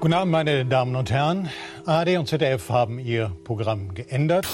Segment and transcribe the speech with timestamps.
[0.00, 1.50] Guten Abend, meine Damen und Herren.
[1.84, 4.48] ARD und ZDF haben ihr Programm geändert.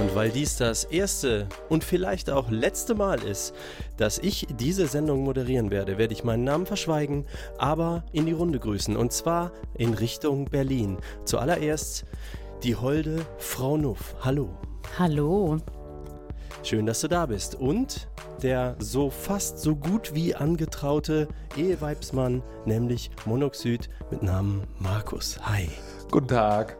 [0.00, 3.54] Und weil dies das erste und vielleicht auch letzte Mal ist,
[3.98, 7.26] dass ich diese Sendung moderieren werde, werde ich meinen Namen verschweigen,
[7.58, 8.96] aber in die Runde grüßen.
[8.96, 10.96] Und zwar in Richtung Berlin.
[11.26, 12.06] Zuallererst
[12.62, 14.16] die holde Frau Nuff.
[14.24, 14.48] Hallo.
[14.98, 15.58] Hallo.
[16.64, 17.56] Schön, dass du da bist.
[17.56, 18.08] Und
[18.40, 21.26] der so fast so gut wie angetraute
[21.56, 25.40] Eheweibsmann, nämlich Monoxid mit Namen Markus.
[25.42, 25.68] Hi.
[26.12, 26.78] Guten Tag.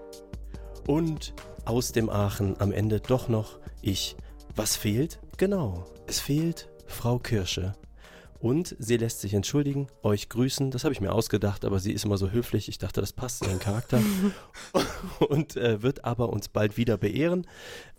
[0.86, 4.16] Und aus dem Aachen am Ende doch noch ich.
[4.54, 5.18] Was fehlt?
[5.36, 7.74] Genau, es fehlt Frau Kirsche.
[8.42, 10.72] Und sie lässt sich entschuldigen, euch grüßen.
[10.72, 12.68] Das habe ich mir ausgedacht, aber sie ist immer so höflich.
[12.68, 14.02] Ich dachte, das passt in ihren Charakter.
[15.28, 17.46] und äh, wird aber uns bald wieder beehren,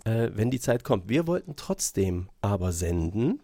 [0.04, 1.08] äh, wenn die Zeit kommt.
[1.08, 3.40] Wir wollten trotzdem aber senden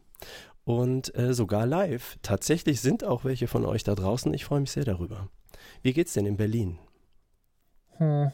[0.65, 2.17] und äh, sogar live.
[2.21, 4.33] Tatsächlich sind auch welche von euch da draußen.
[4.33, 5.29] Ich freue mich sehr darüber.
[5.81, 6.79] Wie geht's denn in Berlin?
[7.95, 8.29] Hm.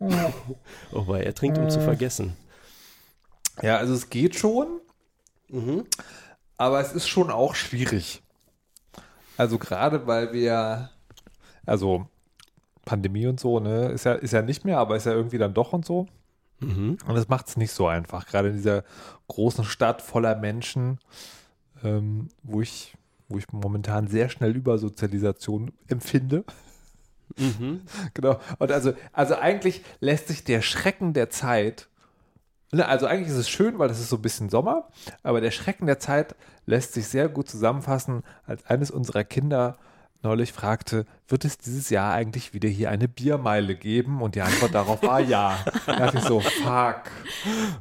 [0.00, 1.84] oh, weil er trinkt, um zu hm.
[1.84, 2.36] vergessen.
[3.62, 4.80] Ja, also es geht schon.
[5.48, 5.84] Mhm.
[6.62, 8.22] Aber es ist schon auch schwierig.
[9.36, 10.90] Also gerade weil wir,
[11.66, 12.06] also
[12.84, 15.54] Pandemie und so, ne, ist ja, ist ja nicht mehr, aber ist ja irgendwie dann
[15.54, 16.06] doch und so.
[16.60, 16.98] Mhm.
[17.04, 18.84] Und das macht es nicht so einfach, gerade in dieser
[19.26, 21.00] großen Stadt voller Menschen,
[21.82, 22.96] ähm, wo ich,
[23.28, 26.44] wo ich momentan sehr schnell Übersozialisation empfinde.
[27.36, 27.80] Mhm.
[28.14, 28.38] Genau.
[28.60, 31.88] Und also, also eigentlich lässt sich der Schrecken der Zeit
[32.80, 34.88] also eigentlich ist es schön, weil es ist so ein bisschen Sommer,
[35.22, 36.34] aber der Schrecken der Zeit
[36.64, 39.76] lässt sich sehr gut zusammenfassen, als eines unserer Kinder
[40.22, 44.22] neulich fragte, wird es dieses Jahr eigentlich wieder hier eine Biermeile geben?
[44.22, 45.58] Und die Antwort darauf war ja.
[45.86, 47.02] Da dachte ich so, fuck,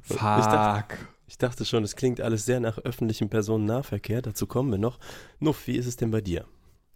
[0.01, 0.39] fuck.
[0.39, 0.97] Ich dachte,
[1.27, 4.99] ich dachte schon, es klingt alles sehr nach öffentlichem Personennahverkehr, dazu kommen wir noch.
[5.39, 6.45] Nuff, wie ist es denn bei dir?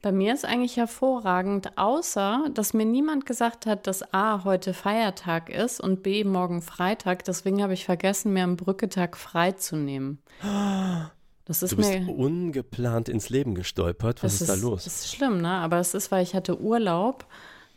[0.06, 5.50] Bei mir ist eigentlich hervorragend, außer dass mir niemand gesagt hat, dass A heute Feiertag
[5.50, 7.24] ist und B morgen Freitag.
[7.24, 10.20] Deswegen habe ich vergessen, mir am Brücketag frei zu nehmen.
[11.46, 14.24] Das ist du bist mir, ungeplant ins Leben gestolpert.
[14.24, 14.84] Was ist, ist, da los?
[14.84, 15.50] Das ist schlimm, ne?
[15.50, 17.26] Aber es ist, weil ich hatte Urlaub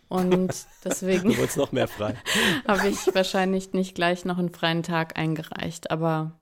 [0.09, 0.53] und
[0.85, 1.31] deswegen.
[1.31, 2.15] du noch mehr frei.
[2.69, 5.91] habe ich wahrscheinlich nicht gleich noch einen freien Tag eingereicht.
[5.91, 6.33] Aber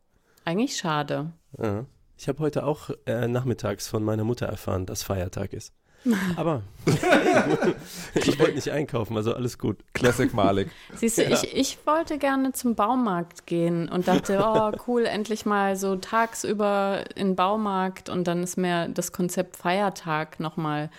[0.44, 1.30] eigentlich schade.
[1.62, 1.86] Ja.
[2.18, 5.72] Ich habe heute auch äh, nachmittags von meiner Mutter erfahren, dass Feiertag ist.
[6.36, 6.62] Aber
[8.14, 9.78] ich wollte nicht einkaufen, also alles gut.
[9.92, 10.70] Classic Malik.
[10.94, 11.30] Siehst du, ja.
[11.30, 17.04] ich, ich wollte gerne zum Baumarkt gehen und dachte, oh cool, endlich mal so tagsüber
[17.16, 20.90] in den Baumarkt und dann ist mir das Konzept Feiertag nochmal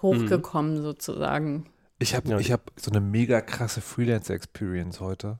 [0.00, 0.82] hochgekommen mhm.
[0.82, 1.66] sozusagen.
[1.98, 5.38] Ich habe ich hab so eine mega krasse Freelance-Experience heute.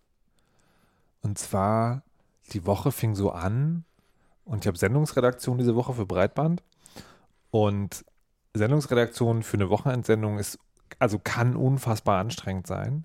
[1.21, 2.03] Und zwar,
[2.53, 3.85] die Woche fing so an,
[4.45, 6.63] und ich habe Sendungsredaktion diese Woche für Breitband.
[7.51, 8.05] Und
[8.55, 10.59] Sendungsredaktion für eine Wochenendsendung ist,
[10.99, 13.05] also kann unfassbar anstrengend sein.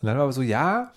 [0.00, 0.92] Und dann war aber so, ja,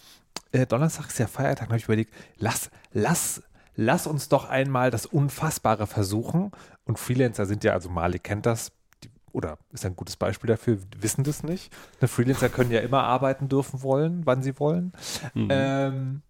[0.51, 3.43] äh, Donnerstag ist ja Feiertag, habe ich überlegt, lass, lass,
[3.75, 6.51] lass uns doch einmal das Unfassbare versuchen.
[6.85, 8.71] Und Freelancer sind ja, also Mali kennt das,
[9.03, 11.71] die, oder ist ein gutes Beispiel dafür, wissen das nicht.
[12.01, 14.91] Ne, Freelancer können ja immer arbeiten dürfen wollen, wann sie wollen.
[15.33, 15.47] Mhm.
[15.49, 16.21] Ähm,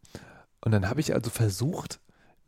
[0.61, 1.99] und dann habe ich also versucht,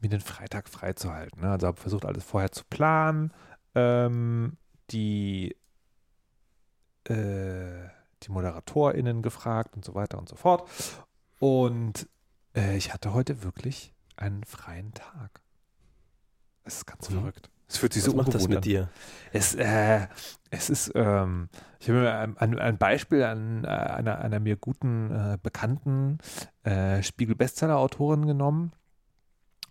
[0.02, 1.42] mir den Freitag freizuhalten.
[1.42, 1.52] Ne?
[1.52, 3.32] Also habe versucht, alles vorher zu planen.
[3.76, 4.58] Ähm,
[4.92, 5.56] die,
[7.06, 7.90] äh,
[8.24, 10.70] die ModeratorInnen gefragt und so weiter und so fort.
[11.40, 12.08] Und
[12.56, 15.42] äh, ich hatte heute wirklich einen freien Tag.
[16.64, 17.20] Es ist ganz mhm.
[17.20, 17.50] verrückt.
[17.68, 18.90] Es fühlt sich Was so macht das mit dir?
[19.32, 20.08] Es, äh,
[20.50, 21.50] es ist, ähm,
[21.80, 26.18] ich habe mir ein, ein, Beispiel an äh, einer, einer mir guten, äh, bekannten
[26.64, 28.72] äh, Spiegel-Bestseller-Autorin genommen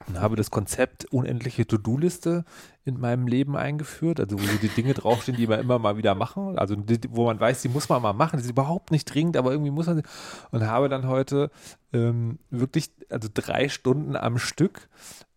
[0.07, 2.45] und habe das Konzept unendliche To-Do-Liste
[2.85, 6.15] in meinem Leben eingeführt, also wo so die Dinge draufstehen, die wir immer mal wieder
[6.15, 9.05] machen, also die, wo man weiß, die muss man mal machen, die sind überhaupt nicht
[9.13, 10.03] dringend, aber irgendwie muss man sie.
[10.51, 11.51] Und habe dann heute
[11.93, 14.89] ähm, wirklich, also drei Stunden am Stück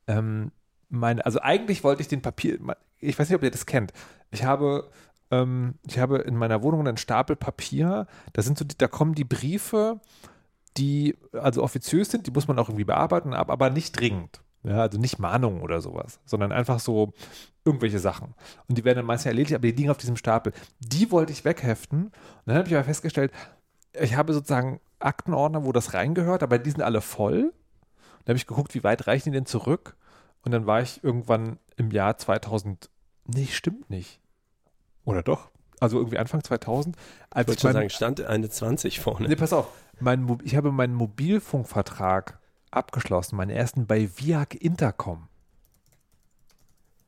[0.07, 0.51] ähm,
[0.89, 2.59] meine, also eigentlich wollte ich den Papier,
[2.99, 3.91] ich weiß nicht, ob ihr das kennt,
[4.29, 4.89] ich habe
[5.31, 9.23] ähm, ich habe in meiner Wohnung einen Stapel Papier, da sind so, da kommen die
[9.23, 9.99] Briefe,
[10.77, 14.41] die also offiziös sind, die muss man auch irgendwie bearbeiten, aber nicht dringend.
[14.63, 17.13] Ja, also nicht Mahnungen oder sowas, sondern einfach so
[17.65, 18.35] irgendwelche Sachen.
[18.67, 20.53] Und die werden dann meistens erledigt, aber die liegen auf diesem Stapel.
[20.79, 22.05] Die wollte ich wegheften.
[22.05, 22.13] Und
[22.45, 23.31] dann habe ich aber festgestellt,
[23.99, 27.53] ich habe sozusagen Aktenordner, wo das reingehört, aber die sind alle voll.
[28.25, 29.95] Dann habe ich geguckt, wie weit reichen die denn zurück?
[30.43, 32.89] Und dann war ich irgendwann im Jahr 2000.
[33.25, 34.19] Nee, stimmt nicht.
[35.05, 35.49] Oder doch?
[35.79, 36.95] Also irgendwie Anfang 2000.
[37.31, 39.27] Als ich wollte schon sagen, stand eine 20 vorne.
[39.27, 39.67] Nee, pass auf.
[39.99, 42.39] Mein, ich habe meinen Mobilfunkvertrag
[42.71, 45.27] abgeschlossen, meinen ersten bei Viag Intercom.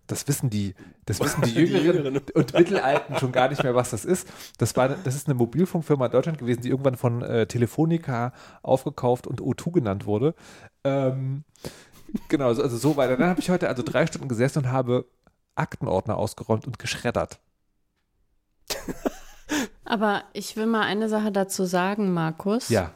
[0.08, 0.76] das wissen die,
[1.06, 4.28] das wissen die Jüngeren und Mittelalten schon gar nicht mehr, was das ist.
[4.58, 9.26] Das war, das ist eine Mobilfunkfirma in Deutschland gewesen, die irgendwann von äh, Telefonica aufgekauft
[9.28, 10.36] und O2 genannt wurde.
[10.84, 11.44] Ähm,
[12.28, 13.18] genau, also, also so weiter.
[13.18, 15.06] Dann habe ich heute also drei Stunden gesessen und habe
[15.56, 17.40] Aktenordner ausgeräumt und geschreddert.
[19.86, 22.70] Aber ich will mal eine Sache dazu sagen, Markus.
[22.70, 22.92] Ja.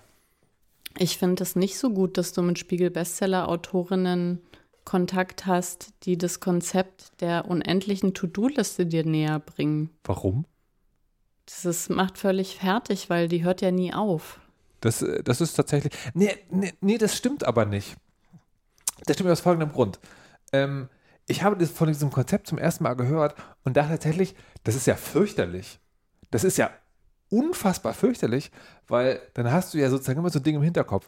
[0.99, 4.41] Ich finde es nicht so gut, dass du mit Spiegel-Bestseller-Autorinnen
[4.87, 9.89] Kontakt hast, die das Konzept der unendlichen To-Do-Liste dir näher bringen.
[10.05, 10.45] Warum?
[11.45, 14.39] Das ist, macht völlig fertig, weil die hört ja nie auf.
[14.79, 15.93] Das, das ist tatsächlich.
[16.13, 17.97] Nee, nee, nee, das stimmt aber nicht.
[19.05, 19.99] Das stimmt aus folgendem Grund.
[20.53, 20.87] Ähm,
[21.25, 24.87] ich habe das von diesem Konzept zum ersten Mal gehört und dachte tatsächlich, das ist
[24.87, 25.79] ja fürchterlich.
[26.31, 26.71] Das ist ja
[27.29, 28.51] unfassbar fürchterlich,
[28.87, 31.07] weil dann hast du ja sozusagen immer so ein Ding im Hinterkopf.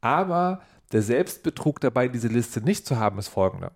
[0.00, 0.60] Aber
[0.92, 3.72] der Selbstbetrug dabei, diese Liste nicht zu haben, ist folgender.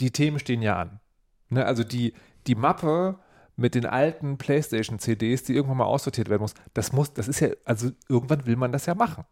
[0.00, 1.00] Die Themen stehen ja an.
[1.48, 2.12] Ne, also die,
[2.46, 3.18] die Mappe
[3.56, 7.48] mit den alten PlayStation-CDs, die irgendwann mal aussortiert werden muss, das muss, das ist ja,
[7.64, 9.24] also irgendwann will man das ja machen.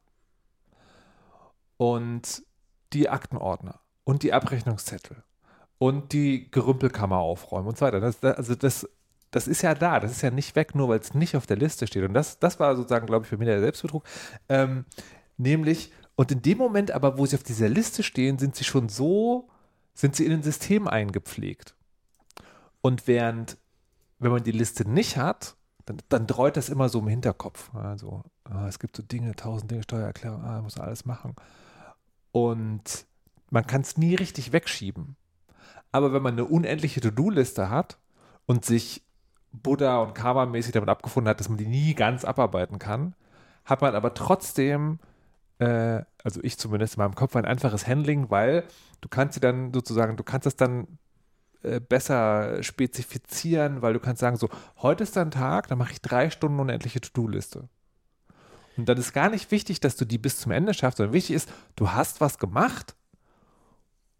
[1.77, 2.43] Und
[2.93, 5.25] die Aktenordner und die Abrechnungszettel
[5.79, 8.01] und die Gerümpelkammer aufräumen und so weiter.
[8.01, 8.89] Das, also das,
[9.35, 11.57] das ist ja da, das ist ja nicht weg, nur weil es nicht auf der
[11.57, 12.05] Liste steht.
[12.05, 14.05] Und das, das war sozusagen, glaube ich, für mich der Selbstbetrug.
[14.49, 14.85] Ähm,
[15.37, 18.89] nämlich, und in dem Moment aber, wo sie auf dieser Liste stehen, sind sie schon
[18.89, 19.49] so,
[19.93, 21.75] sind sie in ein System eingepflegt.
[22.81, 23.59] Und während,
[24.21, 27.75] wenn man die Liste nicht hat, dann, dann dreut das immer so im Hinterkopf.
[27.75, 31.35] Also, ah, es gibt so Dinge, tausend Dinge, Steuererklärung, ah, muss alles machen.
[32.31, 33.07] Und
[33.51, 35.17] man kann es nie richtig wegschieben.
[35.91, 37.99] Aber wenn man eine unendliche To-Do-Liste hat
[38.47, 39.04] und sich
[39.62, 43.15] Buddha und Karma-mäßig damit abgefunden hat, dass man die nie ganz abarbeiten kann,
[43.65, 44.99] hat man aber trotzdem
[45.59, 48.65] äh, also ich zumindest in meinem Kopf, ein einfaches Handling, weil
[49.01, 50.99] du kannst sie dann sozusagen, du kannst es dann
[51.62, 54.49] äh, besser spezifizieren, weil du kannst sagen, so,
[54.79, 57.69] heute ist dein Tag, dann mache ich drei Stunden unendliche To-Do-Liste.
[58.77, 61.37] Und dann ist gar nicht wichtig, dass du die bis zum Ende schaffst, sondern wichtig
[61.37, 62.97] ist, du hast was gemacht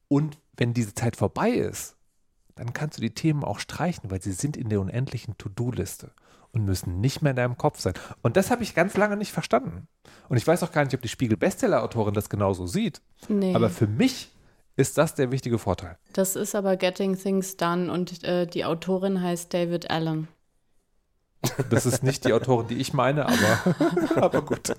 [0.07, 1.97] und wenn diese Zeit vorbei ist,
[2.57, 6.13] dann kannst du die Themen auch streichen, weil sie sind in der unendlichen To-Do-Liste
[6.53, 7.95] und müssen nicht mehr in deinem Kopf sein.
[8.23, 9.89] Und das habe ich ganz lange nicht verstanden.
[10.29, 13.03] Und ich weiß auch gar nicht, ob die Spiegel-Bestseller-Autorin das genauso sieht.
[13.29, 13.55] Nee.
[13.55, 14.31] Aber für mich
[14.77, 15.99] ist das der wichtige Vorteil.
[16.13, 20.29] Das ist aber Getting Things Done und äh, die Autorin heißt David Allen.
[21.71, 23.77] Das ist nicht die Autorin, die ich meine, aber,
[24.23, 24.75] aber gut.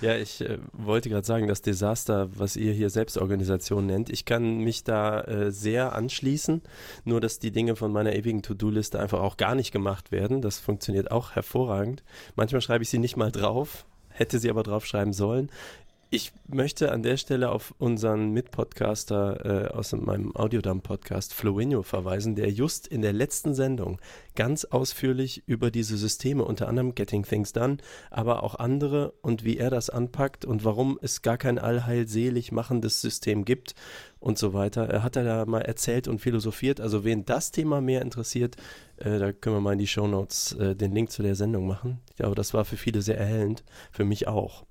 [0.00, 4.58] Ja, ich äh, wollte gerade sagen, das Desaster, was ihr hier Selbstorganisation nennt, ich kann
[4.58, 6.62] mich da äh, sehr anschließen,
[7.04, 10.42] nur dass die Dinge von meiner ewigen To-Do-Liste einfach auch gar nicht gemacht werden.
[10.42, 12.02] Das funktioniert auch hervorragend.
[12.36, 15.50] Manchmal schreibe ich sie nicht mal drauf, hätte sie aber draufschreiben sollen.
[16.12, 22.50] Ich möchte an der Stelle auf unseren Mitpodcaster äh, aus meinem Audiodump-Podcast Flowinho verweisen, der
[22.50, 24.00] just in der letzten Sendung
[24.34, 27.76] ganz ausführlich über diese Systeme, unter anderem Getting Things Done,
[28.10, 33.00] aber auch andere und wie er das anpackt und warum es gar kein allheilselig machendes
[33.00, 33.76] System gibt
[34.18, 34.88] und so weiter.
[34.88, 36.80] Er hat er da mal erzählt und philosophiert.
[36.80, 38.56] Also wen das Thema mehr interessiert,
[38.96, 42.00] äh, da können wir mal in die Shownotes äh, den Link zu der Sendung machen.
[42.10, 43.62] Ich glaube, das war für viele sehr erhellend,
[43.92, 44.64] für mich auch.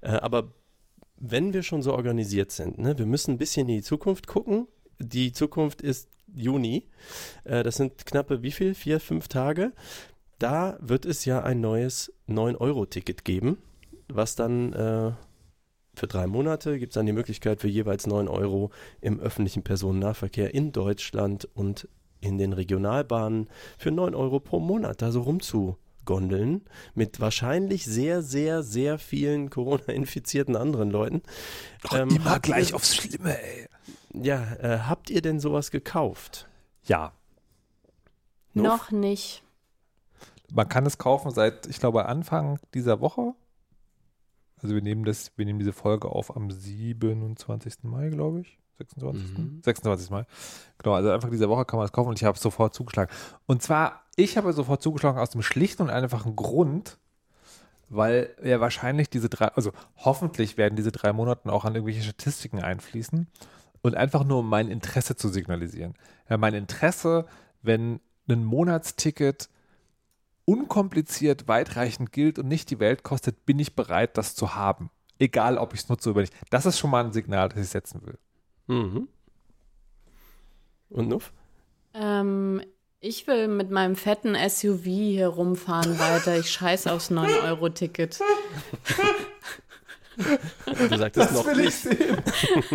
[0.00, 0.52] Äh, aber
[1.20, 4.66] wenn wir schon so organisiert sind, ne, wir müssen ein bisschen in die Zukunft gucken.
[4.98, 6.88] Die Zukunft ist Juni.
[7.44, 8.74] Äh, das sind knappe wie viel?
[8.74, 9.72] Vier, fünf Tage.
[10.38, 13.58] Da wird es ja ein neues 9-Euro-Ticket geben,
[14.08, 15.12] was dann äh,
[15.94, 18.70] für drei Monate gibt es dann die Möglichkeit für jeweils 9 Euro
[19.02, 21.88] im öffentlichen Personennahverkehr in Deutschland und
[22.22, 26.62] in den Regionalbahnen für 9 Euro pro Monat da so rumzu Gondeln
[26.94, 31.22] mit wahrscheinlich sehr, sehr, sehr vielen Corona-infizierten anderen Leuten.
[31.82, 33.68] Doch ähm, immer gleich ihr, aufs Schlimme, ey.
[34.12, 36.48] Ja, äh, habt ihr denn sowas gekauft?
[36.84, 37.12] Ja.
[38.54, 38.64] Nuff?
[38.64, 39.42] Noch nicht.
[40.52, 43.34] Man kann es kaufen seit, ich glaube, Anfang dieser Woche.
[44.56, 47.84] Also wir nehmen das, wir nehmen diese Folge auf am 27.
[47.84, 48.58] Mai, glaube ich.
[48.80, 49.38] 26.
[49.38, 49.60] Mhm.
[49.62, 50.26] 26 Mal.
[50.78, 53.12] Genau, also einfach diese Woche kann man es kaufen und ich habe sofort zugeschlagen.
[53.46, 56.98] Und zwar, ich habe sofort zugeschlagen aus dem schlichten und einfachen Grund,
[57.88, 62.60] weil ja wahrscheinlich diese drei, also hoffentlich werden diese drei Monate auch an irgendwelche Statistiken
[62.60, 63.26] einfließen
[63.82, 65.94] und einfach nur um mein Interesse zu signalisieren.
[66.28, 67.26] Ja, mein Interesse,
[67.62, 69.48] wenn ein Monatsticket
[70.44, 74.90] unkompliziert, weitreichend gilt und nicht die Welt kostet, bin ich bereit, das zu haben.
[75.18, 76.34] Egal, ob ich es nutze oder nicht.
[76.50, 78.18] Das ist schon mal ein Signal, das ich setzen will.
[78.70, 79.08] Mhm.
[80.90, 81.32] Und Nuff?
[81.92, 82.62] Ähm,
[83.00, 86.38] ich will mit meinem fetten SUV hier rumfahren weiter.
[86.38, 88.20] Ich scheiße aufs 9-Euro-Ticket.
[90.66, 91.98] Du sagtest noch will ich nicht.
[91.98, 92.22] sehen.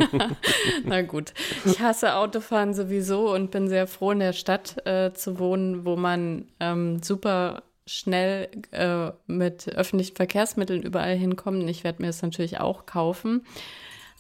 [0.84, 1.34] Na gut.
[1.64, 5.96] Ich hasse Autofahren sowieso und bin sehr froh, in der Stadt äh, zu wohnen, wo
[5.96, 11.70] man ähm, super schnell äh, mit öffentlichen Verkehrsmitteln überall hinkommt.
[11.70, 13.46] Ich werde mir das natürlich auch kaufen,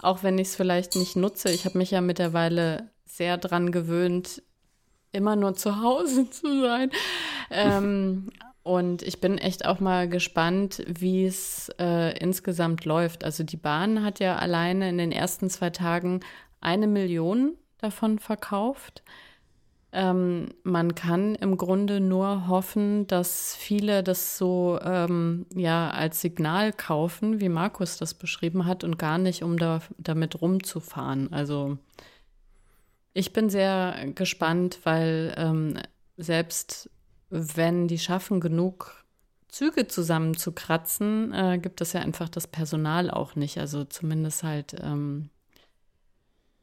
[0.01, 1.51] auch wenn ich es vielleicht nicht nutze.
[1.51, 4.43] Ich habe mich ja mittlerweile sehr dran gewöhnt,
[5.11, 6.91] immer nur zu Hause zu sein.
[7.49, 8.31] Ähm,
[8.63, 13.23] und ich bin echt auch mal gespannt, wie es äh, insgesamt läuft.
[13.23, 16.21] Also die Bahn hat ja alleine in den ersten zwei Tagen
[16.61, 19.03] eine Million davon verkauft.
[19.97, 26.73] Ähm, man kann im Grunde nur hoffen, dass viele das so ähm, ja als Signal
[26.73, 31.31] kaufen, wie Markus das beschrieben hat, und gar nicht, um da, damit rumzufahren.
[31.31, 31.77] Also
[33.13, 35.79] ich bin sehr gespannt, weil ähm,
[36.17, 36.89] selbst
[37.29, 39.05] wenn die schaffen, genug
[39.47, 43.59] Züge zusammenzukratzen, äh, gibt es ja einfach das Personal auch nicht.
[43.59, 45.29] Also zumindest halt, ähm,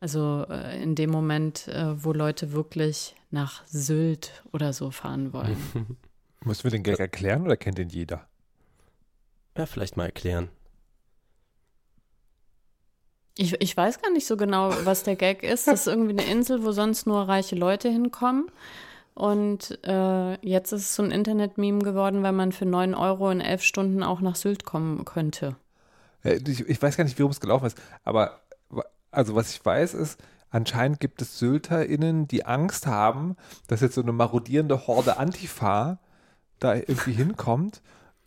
[0.01, 5.57] also äh, in dem Moment, äh, wo Leute wirklich nach Sylt oder so fahren wollen.
[6.45, 8.27] Müssen wir den Gag erklären oder kennt den jeder?
[9.57, 10.49] Ja, vielleicht mal erklären.
[13.37, 15.67] Ich, ich weiß gar nicht so genau, was der Gag ist.
[15.67, 18.51] Das ist irgendwie eine Insel, wo sonst nur reiche Leute hinkommen.
[19.15, 23.41] Und äh, jetzt ist es so ein Internet-Meme geworden, weil man für 9 Euro in
[23.41, 25.57] 11 Stunden auch nach Sylt kommen könnte.
[26.25, 28.41] Äh, Ich, ich weiß gar nicht, wie es gelaufen ist, aber
[29.11, 30.19] also was ich weiß ist,
[30.53, 35.99] anscheinend gibt es SylterInnen, die Angst haben, dass jetzt so eine marodierende Horde Antifa
[36.61, 37.83] da irgendwie hinkommt.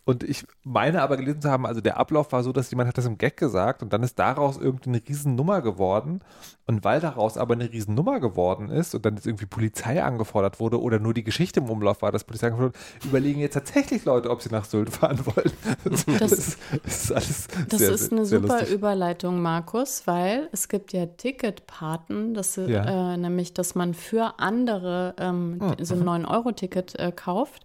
[0.07, 2.97] Und ich meine aber gelesen zu haben, also der Ablauf war so, dass jemand hat
[2.97, 6.21] das im Gag gesagt und dann ist daraus irgendeine Riesennummer geworden.
[6.67, 10.79] Und weil daraus aber eine Riesennummer geworden ist und dann jetzt irgendwie Polizei angefordert wurde
[10.81, 14.29] oder nur die Geschichte im Umlauf war, dass Polizei angefordert wurde, überlegen jetzt tatsächlich Leute,
[14.29, 15.51] ob sie nach Sylt fahren wollen.
[15.85, 18.71] Das, Das- ist, das ist alles Das sehr, ist eine super lustig.
[18.75, 23.13] Überleitung, Markus, weil es gibt ja Ticketpaten, das ist, Ja.
[23.13, 27.63] äh, nämlich, dass man für andere ähm, Ah, so ein 9-Euro-Ticket äh, kauft.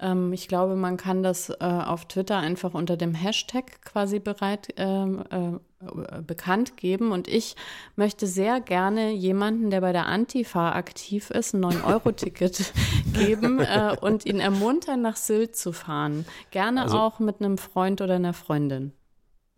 [0.00, 4.68] Ähm, ich glaube, man kann das äh, auf Twitter einfach unter dem Hashtag quasi bereit
[4.76, 7.12] ähm, äh, bekannt geben.
[7.12, 7.56] Und ich
[7.96, 12.72] möchte sehr gerne jemanden, der bei der Antifa aktiv ist, ein 9-Euro-Ticket
[13.14, 16.24] geben äh, und ihn ermuntern, nach Sylt zu fahren.
[16.50, 18.92] Gerne Also- auch mit einem Freund oder einer Freundin.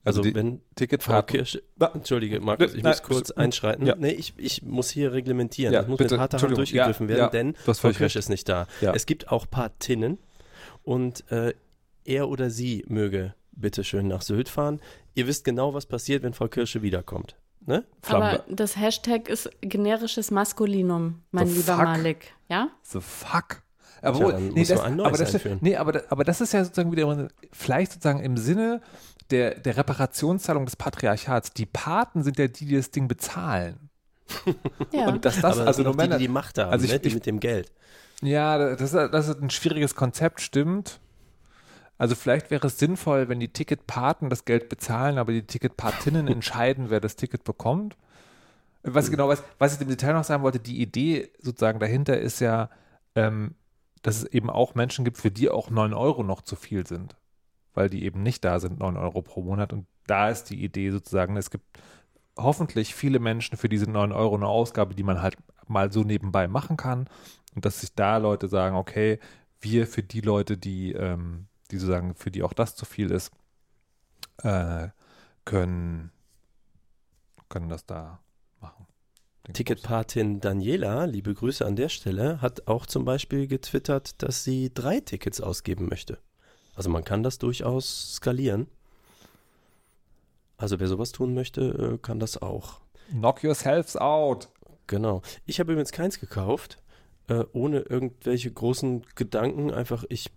[0.04, 0.60] Also, die wenn
[1.78, 3.86] Na, Entschuldige, Markus, ich nein, muss kurz sch- einschreiten.
[3.86, 3.94] ja.
[3.96, 5.72] Nee, ich, ich muss hier reglementieren.
[5.72, 8.28] Ja, das muss bitte, mit harter Hand durchgegriffen Ja, werden, ja, denn Frau Kirsch ist
[8.28, 8.66] nicht da.
[8.80, 8.92] Ja.
[8.94, 10.18] Es gibt auch Patinnen
[10.82, 11.54] und äh,
[12.04, 14.80] er oder sie möge bitte schön nach Sylt fahren.
[15.14, 17.36] Ihr wisst genau, was passiert, wenn Frau Kirsche wiederkommt.
[17.64, 17.84] Ne?
[18.08, 21.84] Aber das Hashtag ist generisches Maskulinum, mein The lieber fuck?
[21.84, 22.32] Malik.
[22.48, 22.68] Ja?
[22.82, 23.62] The fuck?
[24.00, 25.58] Aber, Tja, wohl, dann nee, muss das, aber, das, einführen.
[25.60, 28.80] nee, aber, da- aber das ist ja sozusagen wieder vielleicht sozusagen im Sinne
[29.30, 31.52] der, der Reparationszahlung des Patriarchats.
[31.52, 33.90] Die Paten sind ja die, die das Ding bezahlen.
[34.92, 35.08] Ja.
[35.08, 36.92] Und dass das, Aber das also nur die, Männer, die die Macht haben, Also ich-
[36.92, 36.98] ne?
[36.98, 37.70] die ich- mit dem Geld.
[38.22, 41.00] Ja, das ist, das ist ein schwieriges Konzept, stimmt.
[41.98, 46.88] Also vielleicht wäre es sinnvoll, wenn die Ticketpaten das Geld bezahlen, aber die Ticketpatinnen entscheiden,
[46.88, 47.96] wer das Ticket bekommt.
[48.84, 52.40] Was genau, was, was ich im Detail noch sagen wollte, die Idee sozusagen dahinter ist
[52.40, 52.70] ja,
[53.14, 53.54] ähm,
[54.02, 57.16] dass es eben auch Menschen gibt, für die auch 9 Euro noch zu viel sind,
[57.74, 59.72] weil die eben nicht da sind, 9 Euro pro Monat.
[59.72, 61.78] Und da ist die Idee sozusagen, es gibt
[62.36, 66.48] hoffentlich viele Menschen für diese 9 Euro eine Ausgabe, die man halt mal so nebenbei
[66.48, 67.08] machen kann.
[67.54, 69.18] Und dass sich da Leute sagen, okay,
[69.60, 73.32] wir für die Leute, die, ähm, die sozusagen, für die auch das zu viel ist,
[74.42, 74.88] äh,
[75.44, 76.10] können,
[77.48, 78.20] können das da
[78.60, 78.86] machen.
[79.52, 85.00] Ticketpatin Daniela, liebe Grüße an der Stelle, hat auch zum Beispiel getwittert, dass sie drei
[85.00, 86.18] Tickets ausgeben möchte.
[86.74, 88.66] Also man kann das durchaus skalieren.
[90.56, 92.80] Also wer sowas tun möchte, äh, kann das auch.
[93.10, 94.48] Knock yourselves out.
[94.92, 95.22] Genau.
[95.46, 96.76] Ich habe übrigens keins gekauft,
[97.28, 99.70] äh, ohne irgendwelche großen Gedanken.
[99.72, 100.30] Einfach, ich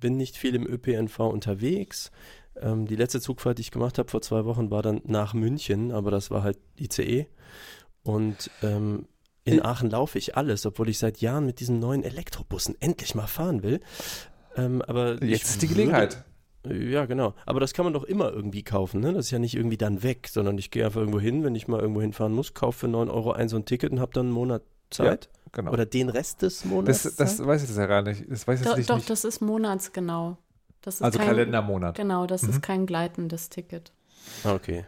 [0.00, 2.10] bin nicht viel im ÖPNV unterwegs.
[2.56, 5.92] Ähm, die letzte Zugfahrt, die ich gemacht habe vor zwei Wochen, war dann nach München,
[5.92, 7.26] aber das war halt ICE.
[8.02, 9.06] Und ähm,
[9.44, 9.62] in Äh.
[9.62, 13.62] Aachen laufe ich alles, obwohl ich seit Jahren mit diesen neuen Elektrobussen endlich mal fahren
[13.62, 13.80] will.
[14.56, 16.24] Ähm, aber Jetzt ist die würde- Gelegenheit.
[16.66, 17.34] Ja, genau.
[17.46, 19.12] Aber das kann man doch immer irgendwie kaufen, ne?
[19.12, 21.68] Das ist ja nicht irgendwie dann weg, sondern ich gehe einfach irgendwo hin, wenn ich
[21.68, 24.26] mal irgendwo hinfahren muss, kaufe für 9 Euro ein so ein Ticket und habe dann
[24.26, 25.28] einen Monat Zeit.
[25.52, 25.72] Genau.
[25.72, 27.04] Oder den Rest des Monats.
[27.04, 28.24] das, das weiß ich das ja gar nicht.
[28.30, 29.08] Das weiß ich doch, jetzt doch, nicht.
[29.08, 30.36] das ist monatsgenau.
[30.82, 31.96] Das ist also kein, Kalendermonat.
[31.96, 32.50] Genau, das Mhm.
[32.50, 33.92] ist kein gleitendes Ticket.
[34.44, 34.84] Ah, okay.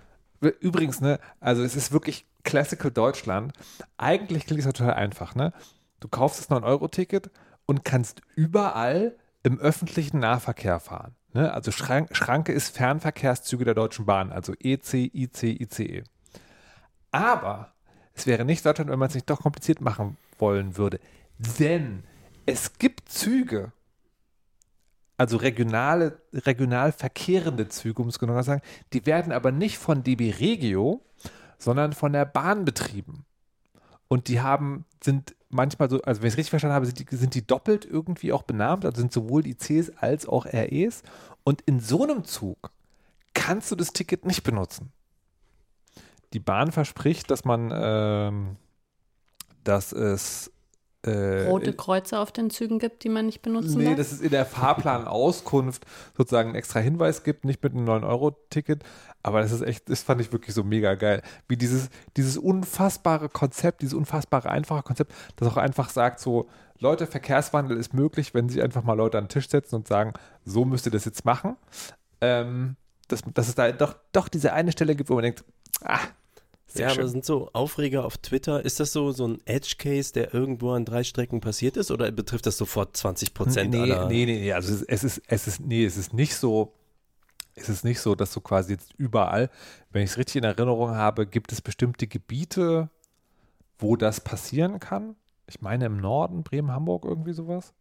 [0.61, 3.53] Übrigens, ne, also es ist wirklich Classical Deutschland.
[3.99, 5.53] Eigentlich klingt es ja total einfach, ne?
[6.01, 7.31] Du kaufst das 9-Euro-Ticket
[7.67, 11.15] und kannst überall im öffentlichen Nahverkehr fahren.
[11.33, 11.53] Ne?
[11.53, 16.05] Also Schrank, Schranke ist Fernverkehrszüge der Deutschen Bahn, also EC, IC, ICE.
[17.13, 17.73] Aber
[18.15, 21.01] es wäre nicht Deutschland, wenn man es nicht doch kompliziert machen wollen würde.
[21.59, 22.05] Denn
[22.47, 23.73] es gibt Züge,
[25.17, 30.03] also regionale, regional verkehrende Züge, um es genau zu sagen, die werden aber nicht von
[30.03, 31.03] DB Regio,
[31.59, 33.25] sondern von der Bahn betrieben.
[34.09, 37.17] Und die haben, sind manchmal so, also wenn ich es richtig verstanden habe, sind die,
[37.17, 41.03] sind die doppelt irgendwie auch benannt, also sind sowohl ICs als auch REs.
[41.45, 42.71] Und in so einem Zug
[43.35, 44.93] kannst du das Ticket nicht benutzen.
[46.33, 48.57] Die Bahn verspricht, dass man, ähm,
[49.65, 50.51] dass es
[51.03, 53.93] äh, rote Kreuze auf den Zügen gibt, die man nicht benutzen nee, darf?
[53.93, 58.83] Nee, dass es in der Fahrplanauskunft sozusagen einen extra Hinweis gibt, nicht mit einem 9-Euro-Ticket.
[59.23, 61.23] Aber das ist echt, das fand ich wirklich so mega geil.
[61.49, 67.07] Wie dieses, dieses unfassbare Konzept, dieses unfassbare einfache Konzept, das auch einfach sagt so, Leute,
[67.07, 70.15] Verkehrswandel ist möglich, wenn sich einfach mal Leute an den Tisch setzen und sagen,
[70.45, 71.57] so müsst ihr das jetzt machen.
[72.23, 72.77] Ähm,
[73.09, 75.45] dass, dass es da doch, doch diese eine Stelle gibt, wo man denkt,
[75.83, 76.01] ah,
[76.73, 77.03] sehr ja, schön.
[77.03, 78.65] aber sind so Aufreger auf Twitter.
[78.65, 82.47] Ist das so, so ein Edge-Case, der irgendwo an drei Strecken passiert ist oder betrifft
[82.47, 84.07] das sofort 20 Prozent nee, aller?
[84.07, 84.53] Nee, nee, nee.
[84.53, 86.73] Also es ist, es ist, nee, es ist nicht so,
[87.55, 89.51] es ist nicht so, dass du quasi jetzt überall,
[89.91, 92.89] wenn ich es richtig in Erinnerung habe, gibt es bestimmte Gebiete,
[93.79, 95.17] wo das passieren kann.
[95.47, 97.75] Ich meine im Norden, Bremen, Hamburg, irgendwie sowas.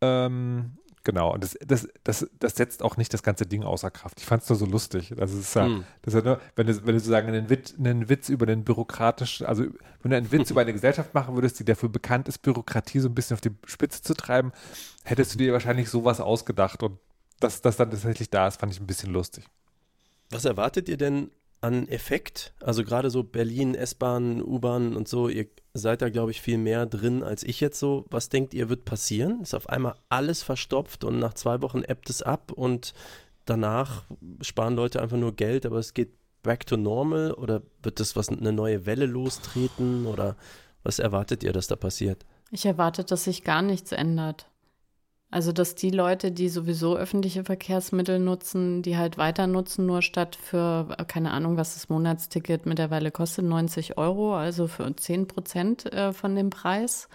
[0.00, 4.20] Ähm, Genau, und das, das, das, das setzt auch nicht das ganze Ding außer Kraft.
[4.20, 5.12] Ich fand es nur so lustig.
[5.14, 5.84] Das ist ja, mm.
[6.00, 8.64] das ist ja nur, wenn du, wenn du sozusagen einen Witz, einen Witz über den
[8.64, 9.64] bürokratischen, also
[10.02, 13.08] wenn du einen Witz über eine Gesellschaft machen würdest, die dafür bekannt ist, Bürokratie so
[13.08, 14.52] ein bisschen auf die Spitze zu treiben,
[15.04, 16.82] hättest du dir wahrscheinlich sowas ausgedacht.
[16.82, 16.98] Und
[17.38, 19.44] dass das dann tatsächlich da ist, fand ich ein bisschen lustig.
[20.30, 21.30] Was erwartet ihr denn
[21.60, 22.54] an Effekt?
[22.60, 26.86] Also gerade so Berlin, S-Bahn, U-Bahn und so, ihr seid da, glaube ich, viel mehr
[26.86, 28.06] drin als ich jetzt so.
[28.08, 29.40] Was denkt ihr, wird passieren?
[29.42, 32.94] Ist auf einmal alles verstopft und nach zwei Wochen ebbt es ab und
[33.44, 34.04] danach
[34.40, 38.28] sparen Leute einfach nur Geld, aber es geht back to normal oder wird das was
[38.28, 40.36] eine neue Welle lostreten oder
[40.84, 42.24] was erwartet ihr, dass da passiert?
[42.50, 44.46] Ich erwarte, dass sich gar nichts ändert.
[45.34, 50.38] Also, dass die Leute, die sowieso öffentliche Verkehrsmittel nutzen, die halt weiter nutzen, nur statt
[50.40, 56.12] für, keine Ahnung, was das Monatsticket mittlerweile kostet, 90 Euro, also für 10 Prozent äh,
[56.12, 57.08] von dem Preis.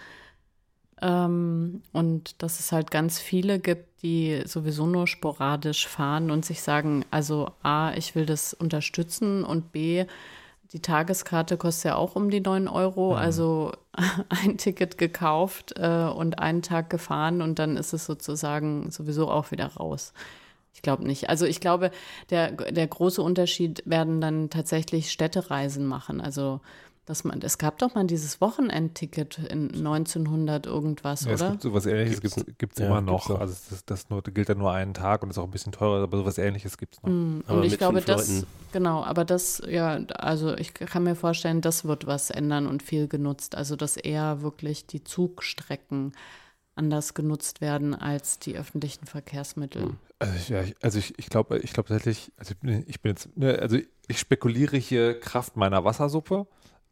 [1.00, 6.60] Ähm, und dass es halt ganz viele gibt, die sowieso nur sporadisch fahren und sich
[6.60, 10.04] sagen, also A, ich will das unterstützen und B,
[10.72, 13.16] die Tageskarte kostet ja auch um die 9 Euro, mhm.
[13.16, 13.72] also
[14.28, 19.50] ein Ticket gekauft äh, und einen Tag gefahren und dann ist es sozusagen sowieso auch
[19.50, 20.12] wieder raus.
[20.72, 21.28] Ich glaube nicht.
[21.28, 21.90] Also ich glaube,
[22.30, 26.20] der, der große Unterschied werden dann tatsächlich Städtereisen machen.
[26.20, 26.60] Also
[27.10, 31.44] dass man, es gab doch mal dieses Wochenendticket in 1900 irgendwas, ja, oder?
[31.46, 33.28] Es gibt sowas ähnliches, gibt es ja, immer noch.
[33.30, 36.04] Also das, das nur, gilt dann nur einen Tag und ist auch ein bisschen teurer,
[36.04, 37.10] aber sowas ähnliches gibt es noch.
[37.10, 38.46] Mm, und ich glaube, das, Leuten.
[38.70, 43.08] genau, aber das, ja, also ich kann mir vorstellen, das wird was ändern und viel
[43.08, 43.56] genutzt.
[43.56, 46.12] Also dass eher wirklich die Zugstrecken
[46.76, 49.82] anders genutzt werden als die öffentlichen Verkehrsmittel.
[49.82, 49.96] Hm.
[50.20, 52.54] Also, ja, also ich, ich glaube ich glaube tatsächlich, also
[52.86, 56.46] ich bin jetzt, ne, also ich spekuliere hier Kraft meiner Wassersuppe.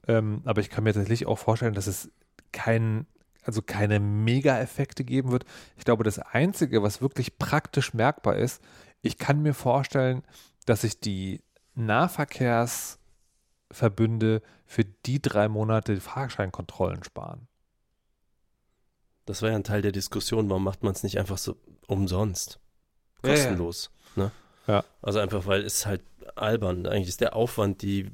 [0.08, 2.10] Ähm, aber ich kann mir tatsächlich auch vorstellen, dass es
[2.50, 3.06] kein,
[3.44, 5.44] also keine Mega-Effekte geben wird.
[5.76, 8.60] Ich glaube, das Einzige, was wirklich praktisch merkbar ist,
[9.02, 10.24] ich kann mir vorstellen,
[10.66, 11.44] dass sich die
[11.74, 17.46] Nahverkehrsverbünde für die drei Monate Fahrscheinkontrollen sparen.
[19.26, 22.60] Das war ja ein Teil der Diskussion, warum macht man es nicht einfach so umsonst?
[23.22, 23.90] Kostenlos.
[24.16, 24.26] Ja, ja.
[24.26, 24.32] Ne?
[24.66, 24.84] ja.
[25.02, 26.02] Also einfach, weil es halt
[26.34, 26.86] albern.
[26.86, 28.10] Eigentlich ist der Aufwand, die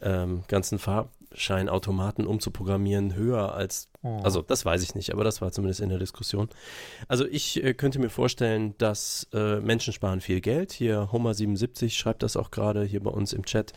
[0.00, 4.20] ähm, ganzen Fahr Scheinautomaten umzuprogrammieren höher als, oh.
[4.22, 6.48] also das weiß ich nicht, aber das war zumindest in der Diskussion.
[7.08, 10.72] Also ich äh, könnte mir vorstellen, dass äh, Menschen sparen viel Geld.
[10.72, 13.72] Hier Homer77 schreibt das auch gerade hier bei uns im Chat,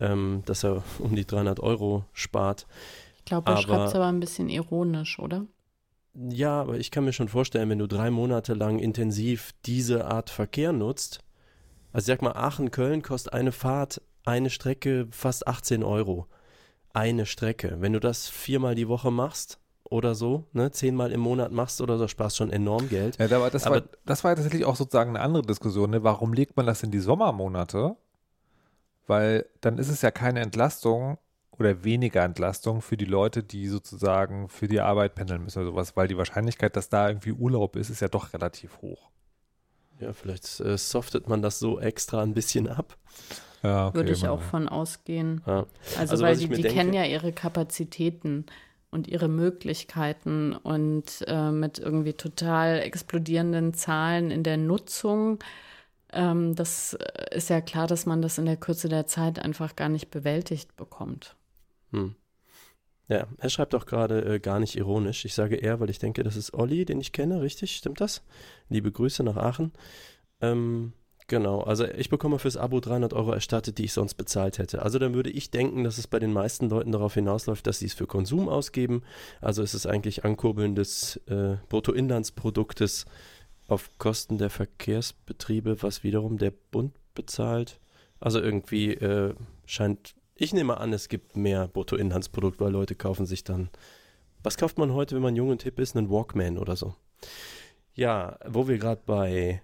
[0.00, 2.66] ähm, dass er um die 300 Euro spart.
[3.18, 5.46] Ich glaube, er schreibt es aber ein bisschen ironisch, oder?
[6.14, 10.30] Ja, aber ich kann mir schon vorstellen, wenn du drei Monate lang intensiv diese Art
[10.30, 11.20] Verkehr nutzt,
[11.92, 16.28] also sag mal, Aachen-Köln kostet eine Fahrt, eine Strecke fast 18 Euro
[16.94, 17.76] eine Strecke.
[17.80, 21.98] Wenn du das viermal die Woche machst oder so, ne, zehnmal im Monat machst oder
[21.98, 23.18] so, sparst schon enorm Geld.
[23.18, 25.90] Ja, aber das, aber, war, das war tatsächlich auch sozusagen eine andere Diskussion.
[25.90, 26.02] Ne?
[26.02, 27.96] Warum legt man das in die Sommermonate?
[29.06, 31.18] Weil dann ist es ja keine Entlastung
[31.50, 35.96] oder weniger Entlastung für die Leute, die sozusagen für die Arbeit pendeln müssen oder sowas,
[35.96, 39.10] weil die Wahrscheinlichkeit, dass da irgendwie Urlaub ist, ist ja doch relativ hoch.
[40.00, 42.96] Ja, vielleicht äh, softet man das so extra ein bisschen ab.
[43.62, 45.40] Ja, okay, Würde ich auch von ausgehen.
[45.46, 45.66] Ja.
[45.98, 48.46] Also, also, weil die, die kennen ja ihre Kapazitäten.
[48.90, 55.40] und ihre Möglichkeiten und äh, mit irgendwie total explodierenden Zahlen in der Nutzung.
[56.12, 56.96] Ähm, das
[57.32, 60.76] ist ja klar, dass man das in der Kürze der Zeit einfach gar nicht bewältigt
[60.76, 61.34] bekommt.
[61.90, 62.14] Hm.
[63.08, 65.24] Ja, er schreibt auch gerade äh, gar nicht ironisch.
[65.24, 67.76] Ich sage er, weil ich denke, das ist Olli, den ich kenne, richtig?
[67.76, 68.22] Stimmt das?
[68.70, 69.72] Liebe Grüße nach Aachen.
[70.40, 70.94] Ähm,
[71.26, 74.80] genau, also ich bekomme fürs Abo 300 Euro erstattet, die ich sonst bezahlt hätte.
[74.80, 77.86] Also dann würde ich denken, dass es bei den meisten Leuten darauf hinausläuft, dass sie
[77.86, 79.02] es für Konsum ausgeben.
[79.42, 83.04] Also ist es eigentlich Ankurbeln des äh, Bruttoinlandsproduktes
[83.68, 87.80] auf Kosten der Verkehrsbetriebe, was wiederum der Bund bezahlt.
[88.18, 89.34] Also irgendwie äh,
[89.66, 93.70] scheint ich nehme an, es gibt mehr Bruttoinlandsprodukt, weil Leute kaufen sich dann.
[94.42, 95.96] Was kauft man heute, wenn man jung und hip ist?
[95.96, 96.94] Einen Walkman oder so.
[97.94, 99.62] Ja, wo wir gerade bei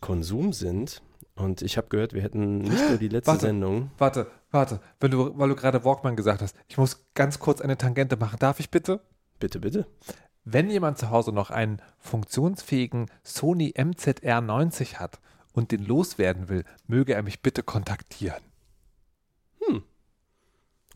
[0.00, 1.02] Konsum sind,
[1.36, 3.90] und ich habe gehört, wir hätten nicht nur die letzte warte, Sendung.
[3.98, 7.76] Warte, warte, wenn du, weil du gerade Walkman gesagt hast, ich muss ganz kurz eine
[7.76, 8.38] Tangente machen.
[8.38, 9.00] Darf ich bitte?
[9.38, 9.86] Bitte, bitte.
[10.44, 15.20] Wenn jemand zu Hause noch einen funktionsfähigen Sony MZR 90 hat
[15.52, 18.42] und den loswerden will, möge er mich bitte kontaktieren.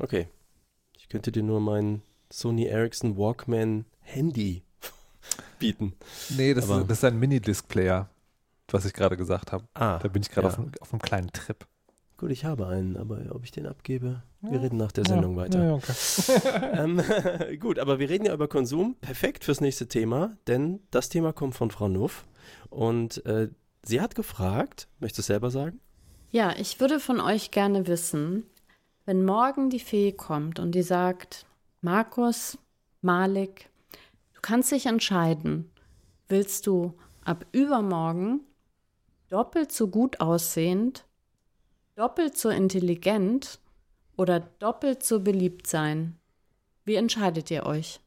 [0.01, 0.29] Okay.
[0.97, 4.63] Ich könnte dir nur mein Sony Ericsson Walkman Handy
[5.59, 5.95] bieten.
[6.31, 8.09] Nee, das, ist, das ist ein Mini-Disc-Player,
[8.69, 9.65] was ich gerade gesagt habe.
[9.75, 10.55] Ah, da bin ich gerade ja.
[10.55, 11.67] auf, auf, einem kleinen Trip.
[12.17, 14.61] Gut, ich habe einen, aber ob ich den abgebe, wir ja.
[14.61, 15.43] reden nach der Sendung ja.
[15.43, 15.65] weiter.
[15.65, 15.93] Ja, okay.
[16.73, 17.03] ähm,
[17.61, 18.97] gut, aber wir reden ja über Konsum.
[19.01, 22.27] Perfekt fürs nächste Thema, denn das Thema kommt von Frau Nuff
[22.71, 23.49] und äh,
[23.83, 25.81] sie hat gefragt, möchtest du es selber sagen?
[26.31, 28.45] Ja, ich würde von euch gerne wissen,
[29.07, 31.47] wenn morgen die Fee kommt und die sagt,
[31.81, 32.59] Markus,
[33.03, 33.71] Malik,
[34.35, 35.71] du kannst dich entscheiden,
[36.29, 38.41] willst du ab übermorgen
[39.29, 41.05] doppelt so gut aussehend,
[41.95, 43.61] doppelt so intelligent
[44.17, 46.19] oder doppelt so beliebt sein?
[46.85, 48.01] Wie entscheidet ihr euch?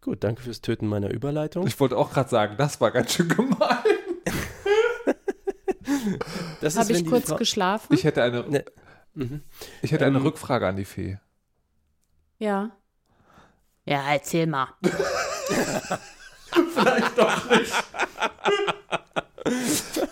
[0.00, 1.66] Gut, danke fürs Töten meiner Überleitung.
[1.66, 3.56] Ich wollte auch gerade sagen, das war ganz schön gemein.
[6.76, 7.94] Habe ich kurz Frau geschlafen?
[7.94, 8.48] Ich hätte eine.
[8.48, 8.64] Ne.
[9.14, 9.42] Mhm.
[9.82, 11.18] Ich hätte eine Ähm, Rückfrage an die Fee.
[12.38, 12.70] Ja.
[13.84, 14.68] Ja, erzähl mal.
[16.74, 17.74] Vielleicht doch nicht.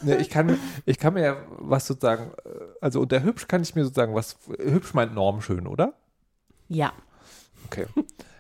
[0.02, 2.32] nee, ich, kann, ich kann mir ja was sozusagen,
[2.80, 5.94] also unter hübsch kann ich mir sozusagen was, hübsch meint normschön, oder?
[6.68, 6.92] Ja.
[7.66, 7.86] Okay.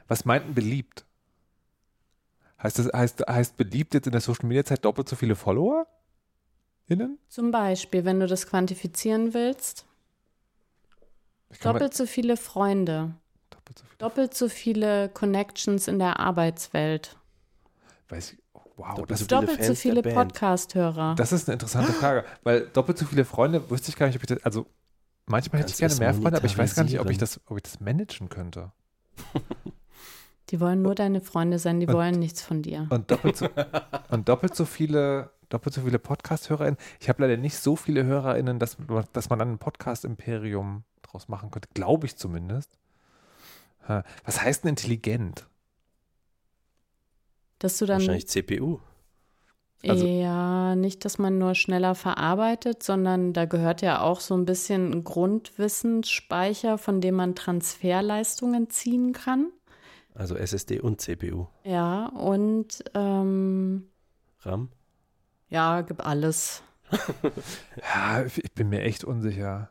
[0.08, 1.04] Was meint denn beliebt?
[2.62, 5.86] Heißt das, heißt, heißt beliebt jetzt in der Social Media Zeit doppelt so viele Follower?
[6.88, 7.18] Innen?
[7.28, 9.86] Zum Beispiel, wenn du das quantifizieren willst,
[11.62, 13.14] doppelt so viele Freunde,
[13.50, 13.98] doppelt so viele.
[13.98, 17.16] doppelt so viele Connections in der Arbeitswelt,
[18.08, 20.02] Weiß ich, oh, wow, Doppelt das, so viele doppelt so viele.
[20.02, 21.14] Podcast-Hörer.
[21.16, 24.22] das ist eine interessante Frage, weil doppelt so viele Freunde wüsste ich gar nicht, ob
[24.22, 24.66] ich das, also
[25.26, 27.56] manchmal hätte ich gerne mehr Freunde, aber ich weiß gar nicht, ob ich das, ob
[27.56, 28.72] ich das managen könnte.
[30.50, 32.88] Die wollen nur deine Freunde sein, die Und- wollen nichts von dir.
[32.90, 33.48] Und doppelt so,
[34.08, 36.76] und doppelt so viele, doppelt so viele Podcast-HörerInnen.
[36.98, 38.76] Ich habe leider nicht so viele HörerInnen, dass,
[39.12, 41.68] dass man dann ein Podcast-Imperium draus machen könnte.
[41.74, 42.78] Glaube ich zumindest.
[44.24, 45.46] Was heißt denn intelligent?
[47.58, 48.78] Dass du dann Wahrscheinlich CPU.
[49.86, 54.44] also- ja nicht, dass man nur schneller verarbeitet, sondern da gehört ja auch so ein
[54.44, 59.50] bisschen ein Grundwissensspeicher, von dem man Transferleistungen ziehen kann.
[60.14, 61.46] Also SSD und CPU.
[61.64, 63.88] Ja, und ähm,
[64.40, 64.68] RAM.
[65.48, 66.62] ja, gib alles.
[67.94, 69.70] Ja, ich bin mir echt unsicher.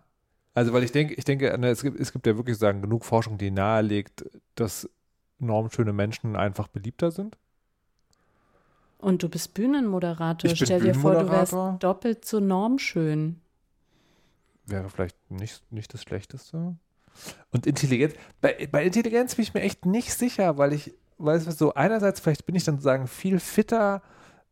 [0.59, 3.05] Also, weil ich denke, ich denke, ne, es gibt, es gibt ja wirklich sagen, genug
[3.05, 4.89] Forschung, die nahelegt, dass
[5.37, 7.37] normschöne Menschen einfach beliebter sind.
[8.97, 10.51] Und du bist Bühnenmoderator.
[10.51, 13.39] Ich Stell dir vor, du wärst doppelt so normschön.
[14.65, 16.75] Wäre vielleicht nicht, nicht das Schlechteste.
[17.51, 21.57] Und Intelligenz, bei, bei Intelligenz bin ich mir echt nicht sicher, weil ich, weiß was
[21.57, 24.01] so, einerseits vielleicht bin ich dann sozusagen viel fitter,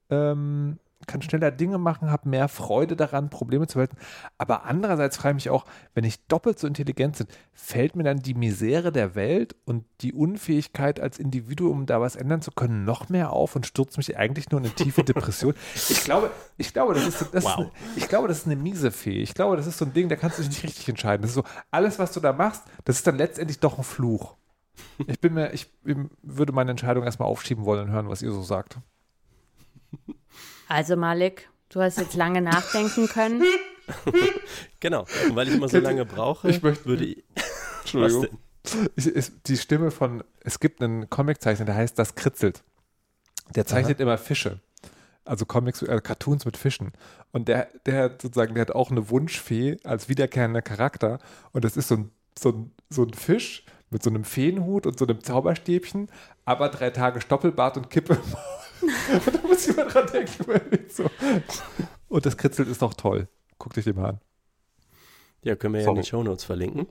[0.09, 3.97] ähm, kann schneller Dinge machen, habe mehr Freude daran, Probleme zu lösen.
[4.37, 8.19] Aber andererseits frage ich mich auch, wenn ich doppelt so intelligent bin, fällt mir dann
[8.19, 13.09] die Misere der Welt und die Unfähigkeit als Individuum da was ändern zu können noch
[13.09, 15.53] mehr auf und stürzt mich eigentlich nur in eine tiefe Depression.
[15.89, 17.59] Ich glaube, ich glaube, das ist, das Wow.
[17.59, 19.21] ist, ich glaube, das ist eine miese Fee.
[19.21, 21.21] Ich glaube, das ist so ein Ding, da kannst du dich nicht richtig entscheiden.
[21.21, 24.35] Das ist so, alles, was du da machst, das ist dann letztendlich doch ein Fluch.
[25.07, 25.69] Ich bin mir, ich
[26.21, 28.77] würde meine Entscheidung erstmal aufschieben wollen und hören, was ihr so sagt.
[30.67, 33.43] Also Malik, du hast jetzt lange nachdenken können.
[34.81, 35.05] Genau.
[35.29, 37.23] Und weil ich immer so lange brauche, Ich möchte- würde ich.
[37.81, 38.23] Entschuldigung.
[38.23, 38.29] Was
[38.81, 38.89] denn?
[38.97, 42.63] Ich, ist die Stimme von, es gibt einen Comiczeichner, der heißt Das Kritzelt.
[43.55, 44.59] Der zeichnet immer Fische.
[45.23, 46.91] Also Comics, äh, Cartoons mit Fischen.
[47.31, 51.19] Und der, der hat sozusagen, der hat auch eine Wunschfee als wiederkehrender Charakter.
[51.53, 54.99] Und das ist so ein, so ein, so ein Fisch mit so einem Feenhut und
[54.99, 56.09] so einem Zauberstäbchen,
[56.43, 58.41] aber drei Tage Stoppelbart und Kippe im Maul.
[58.81, 60.89] Da muss ich mal dran denken.
[60.89, 61.09] So.
[62.07, 63.27] Und das Kritzelt ist doch toll.
[63.57, 64.19] Guck dich den mal an.
[65.43, 65.95] Ja, können wir Sorry.
[65.95, 66.87] ja in den Shownotes verlinken.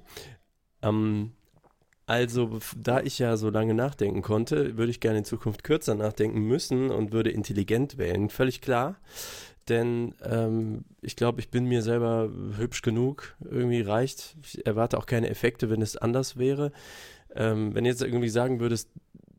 [0.82, 1.32] Ähm,
[2.06, 6.40] also, da ich ja so lange nachdenken konnte, würde ich gerne in Zukunft kürzer nachdenken
[6.40, 8.30] müssen und würde intelligent wählen.
[8.30, 8.96] Völlig klar.
[9.68, 13.34] Denn ähm, ich glaube, ich bin mir selber hübsch genug.
[13.40, 14.36] Irgendwie reicht.
[14.42, 16.70] Ich erwarte auch keine Effekte, wenn es anders wäre.
[17.34, 18.88] Ähm, wenn jetzt irgendwie sagen würdest,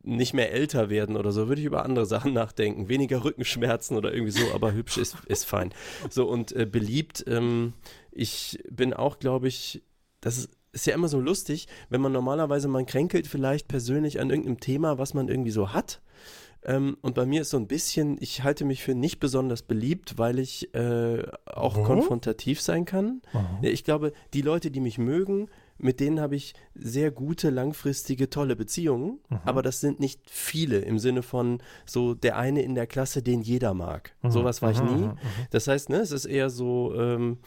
[0.08, 2.90] nicht mehr älter werden oder so, würde ich über andere Sachen nachdenken.
[2.90, 5.74] Weniger Rückenschmerzen oder irgendwie so, aber hübsch ist, ist fein.
[6.10, 7.74] So und äh, beliebt, ähm,
[8.12, 9.84] ich bin auch, glaube ich,
[10.22, 14.30] das ist ist ja immer so lustig, wenn man normalerweise, man kränkelt vielleicht persönlich an
[14.30, 16.02] irgendeinem Thema, was man irgendwie so hat.
[16.64, 20.18] Ähm, und bei mir ist so ein bisschen, ich halte mich für nicht besonders beliebt,
[20.18, 21.84] weil ich äh, auch oh.
[21.84, 23.22] konfrontativ sein kann.
[23.34, 23.40] Oh.
[23.62, 28.56] Ich glaube, die Leute, die mich mögen, mit denen habe ich sehr gute, langfristige, tolle
[28.56, 29.20] Beziehungen.
[29.30, 29.40] Mhm.
[29.46, 33.42] Aber das sind nicht viele im Sinne von so der eine in der Klasse, den
[33.42, 34.16] jeder mag.
[34.22, 34.32] Mhm.
[34.32, 34.96] Sowas war ich mhm.
[34.96, 35.06] nie.
[35.08, 35.18] Mhm.
[35.52, 37.38] Das heißt, ne, es ist eher so, ähm,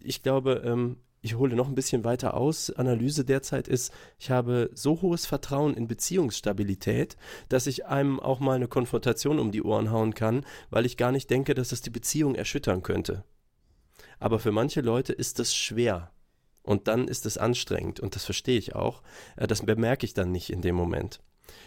[0.00, 4.70] ich glaube, ähm, ich hole noch ein bisschen weiter aus, Analyse derzeit ist, ich habe
[4.74, 7.16] so hohes Vertrauen in Beziehungsstabilität,
[7.48, 11.10] dass ich einem auch mal eine Konfrontation um die Ohren hauen kann, weil ich gar
[11.10, 13.24] nicht denke, dass das die Beziehung erschüttern könnte.
[14.20, 16.12] Aber für manche Leute ist das schwer.
[16.66, 19.02] Und dann ist es anstrengend und das verstehe ich auch.
[19.36, 21.20] Äh, das bemerke ich dann nicht in dem Moment.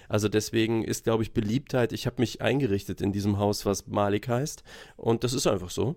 [0.10, 4.28] Also deswegen ist, glaube ich, Beliebtheit, ich habe mich eingerichtet in diesem Haus, was Malik
[4.28, 4.62] heißt.
[4.98, 5.96] Und das ist einfach so.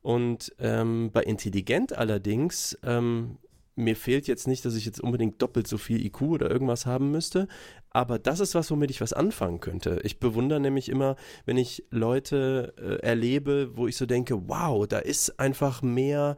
[0.00, 3.36] Und ähm, bei intelligent allerdings, ähm,
[3.74, 7.10] mir fehlt jetzt nicht, dass ich jetzt unbedingt doppelt so viel IQ oder irgendwas haben
[7.10, 7.48] müsste,
[7.90, 10.00] aber das ist was, womit ich was anfangen könnte.
[10.02, 14.98] Ich bewundere nämlich immer, wenn ich Leute äh, erlebe, wo ich so denke, wow, da
[14.98, 16.36] ist einfach mehr.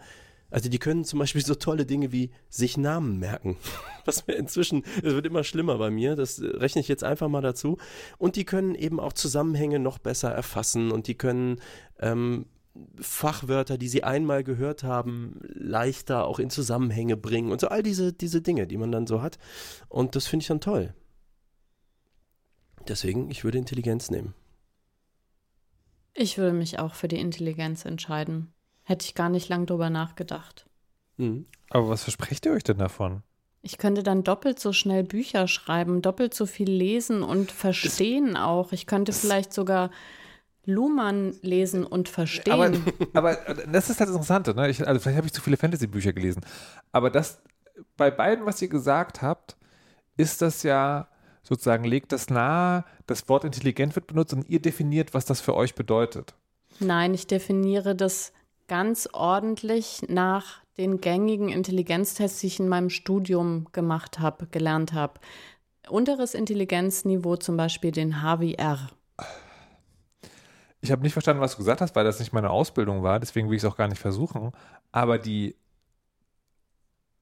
[0.55, 3.57] Also die können zum Beispiel so tolle Dinge wie sich Namen merken.
[4.05, 7.41] Was mir inzwischen, es wird immer schlimmer bei mir, das rechne ich jetzt einfach mal
[7.41, 7.77] dazu.
[8.19, 11.61] Und die können eben auch Zusammenhänge noch besser erfassen und die können
[11.99, 12.47] ähm,
[13.01, 18.13] Fachwörter, die sie einmal gehört haben, leichter auch in Zusammenhänge bringen und so all diese,
[18.13, 19.39] diese Dinge, die man dann so hat.
[19.89, 20.95] Und das finde ich dann toll.
[22.87, 24.35] Deswegen, ich würde Intelligenz nehmen.
[26.13, 28.54] Ich würde mich auch für die Intelligenz entscheiden.
[28.85, 30.67] Hätte ich gar nicht lang drüber nachgedacht.
[31.17, 31.47] Mhm.
[31.71, 33.23] Aber was versprecht ihr euch denn davon?
[33.63, 38.73] Ich könnte dann doppelt so schnell Bücher schreiben, doppelt so viel lesen und verstehen auch.
[38.73, 39.91] Ich könnte vielleicht sogar
[40.67, 42.53] Luhmann lesen und verstehen.
[42.53, 42.73] Aber,
[43.15, 43.35] aber
[43.67, 44.55] das ist halt das Interessante.
[44.55, 44.69] Ne?
[44.69, 46.45] Ich, also vielleicht habe ich zu viele Fantasy-Bücher gelesen.
[46.93, 47.43] Aber das,
[47.97, 49.57] bei beiden, was ihr gesagt habt,
[50.17, 51.09] ist das ja
[51.43, 55.55] sozusagen, legt das nahe, das Wort intelligent wird benutzt und ihr definiert, was das für
[55.55, 56.35] euch bedeutet.
[56.81, 58.33] Nein, ich definiere das
[58.67, 65.21] ganz ordentlich nach den gängigen Intelligenztests, die ich in meinem Studium gemacht habe, gelernt habe.
[65.89, 68.91] Unteres Intelligenzniveau zum Beispiel den HWR.
[70.81, 73.49] Ich habe nicht verstanden, was du gesagt hast, weil das nicht meine Ausbildung war, deswegen
[73.49, 74.53] will ich es auch gar nicht versuchen.
[74.93, 75.57] Aber die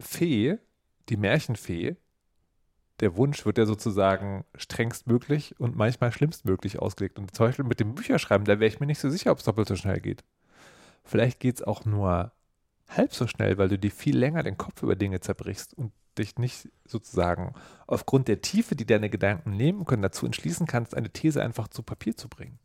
[0.01, 0.59] Fee,
[1.09, 1.97] die Märchenfee,
[3.01, 7.19] der Wunsch wird ja sozusagen strengstmöglich und manchmal schlimmstmöglich ausgelegt.
[7.19, 9.45] Und zum Beispiel mit dem Bücherschreiben, da wäre ich mir nicht so sicher, ob es
[9.45, 10.23] doppelt so schnell geht.
[11.05, 12.33] Vielleicht geht es auch nur
[12.89, 16.37] halb so schnell, weil du dir viel länger den Kopf über Dinge zerbrichst und dich
[16.37, 17.55] nicht sozusagen
[17.87, 21.83] aufgrund der Tiefe, die deine Gedanken nehmen können, dazu entschließen kannst, eine These einfach zu
[21.83, 22.59] Papier zu bringen.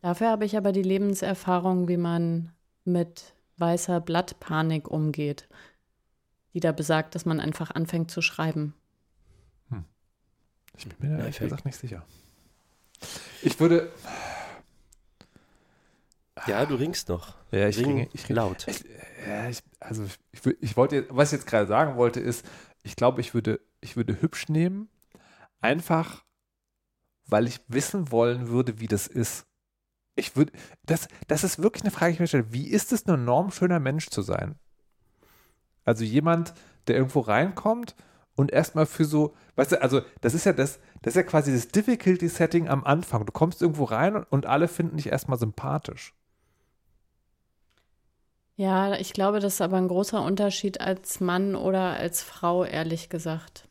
[0.00, 2.52] Dafür habe ich aber die Lebenserfahrung, wie man
[2.84, 5.48] mit weißer Blattpanik umgeht,
[6.54, 8.74] die da besagt, dass man einfach anfängt zu schreiben.
[9.70, 9.84] Hm.
[10.76, 12.04] Ich bin mir ehrlich gesagt nicht sicher.
[13.42, 13.90] Ich würde.
[16.46, 17.34] Ja, du ringst noch.
[17.50, 18.08] Ja, ich Ring, ringe.
[18.12, 18.36] Ich ringe.
[18.36, 18.66] Laut.
[18.68, 18.84] Ich,
[19.26, 22.46] ja, ich, also ich, ich wollte, was ich jetzt gerade sagen wollte, ist,
[22.82, 24.88] ich glaube, ich würde, ich würde hübsch nehmen,
[25.60, 26.24] einfach,
[27.26, 29.48] weil ich wissen wollen würde, wie das ist
[30.18, 30.52] ich würde,
[30.84, 32.52] das, das ist wirklich eine Frage, die ich mir stelle.
[32.52, 34.56] Wie ist es, ein normschöner Mensch zu sein?
[35.84, 36.54] Also jemand,
[36.86, 37.94] der irgendwo reinkommt
[38.34, 41.52] und erstmal für so, weißt du, also das ist ja das, das ist ja quasi
[41.52, 43.24] das Difficulty-Setting am Anfang.
[43.24, 46.14] Du kommst irgendwo rein und, und alle finden dich erstmal sympathisch.
[48.58, 53.08] Ja, ich glaube, das ist aber ein großer Unterschied als Mann oder als Frau, ehrlich
[53.08, 53.68] gesagt.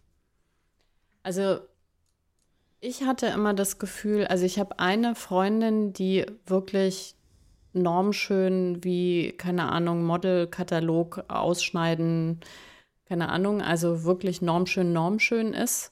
[1.24, 1.60] Also
[2.80, 7.16] ich hatte immer das Gefühl, also ich habe eine Freundin, die wirklich
[7.74, 12.40] normschön wie, keine Ahnung, Modelkatalog ausschneiden,
[13.04, 15.92] keine Ahnung, also wirklich normschön, normschön ist.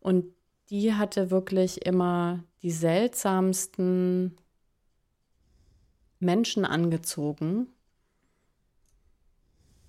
[0.00, 0.24] Und
[0.70, 4.38] die hatte wirklich immer die seltsamsten
[6.18, 7.66] Menschen angezogen.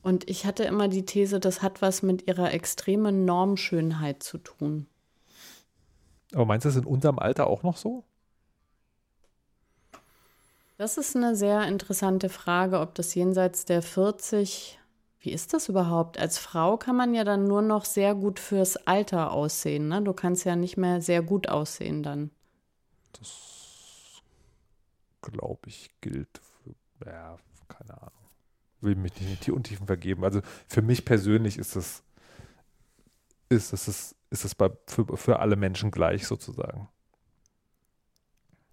[0.03, 4.85] Und ich hatte immer die These, das hat was mit ihrer extremen Normschönheit zu tun.
[6.33, 8.03] Aber meinst du das in unserem Alter auch noch so?
[10.77, 14.79] Das ist eine sehr interessante Frage, ob das jenseits der 40,
[15.19, 16.19] wie ist das überhaupt?
[16.19, 19.87] Als Frau kann man ja dann nur noch sehr gut fürs Alter aussehen.
[19.87, 20.01] Ne?
[20.01, 22.31] Du kannst ja nicht mehr sehr gut aussehen dann.
[23.13, 24.21] Das
[25.21, 27.37] glaube ich gilt für, ja,
[27.69, 28.22] keine Ahnung.
[28.83, 30.23] Will mich nicht in die Untiefen vergeben.
[30.23, 32.03] Also für mich persönlich ist das,
[33.49, 36.89] ist das, ist, ist das bei, für, für alle Menschen gleich sozusagen.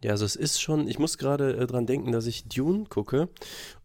[0.03, 3.29] Ja, also es ist schon, ich muss gerade äh, dran denken, dass ich Dune gucke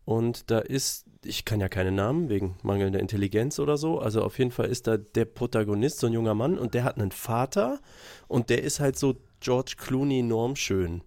[0.06, 4.40] und da ist, ich kann ja keine Namen wegen mangelnder Intelligenz oder so, also auf
[4.40, 7.82] jeden Fall ist da der Protagonist so ein junger Mann und der hat einen Vater
[8.30, 11.02] und der ist halt so George Clooney normschön.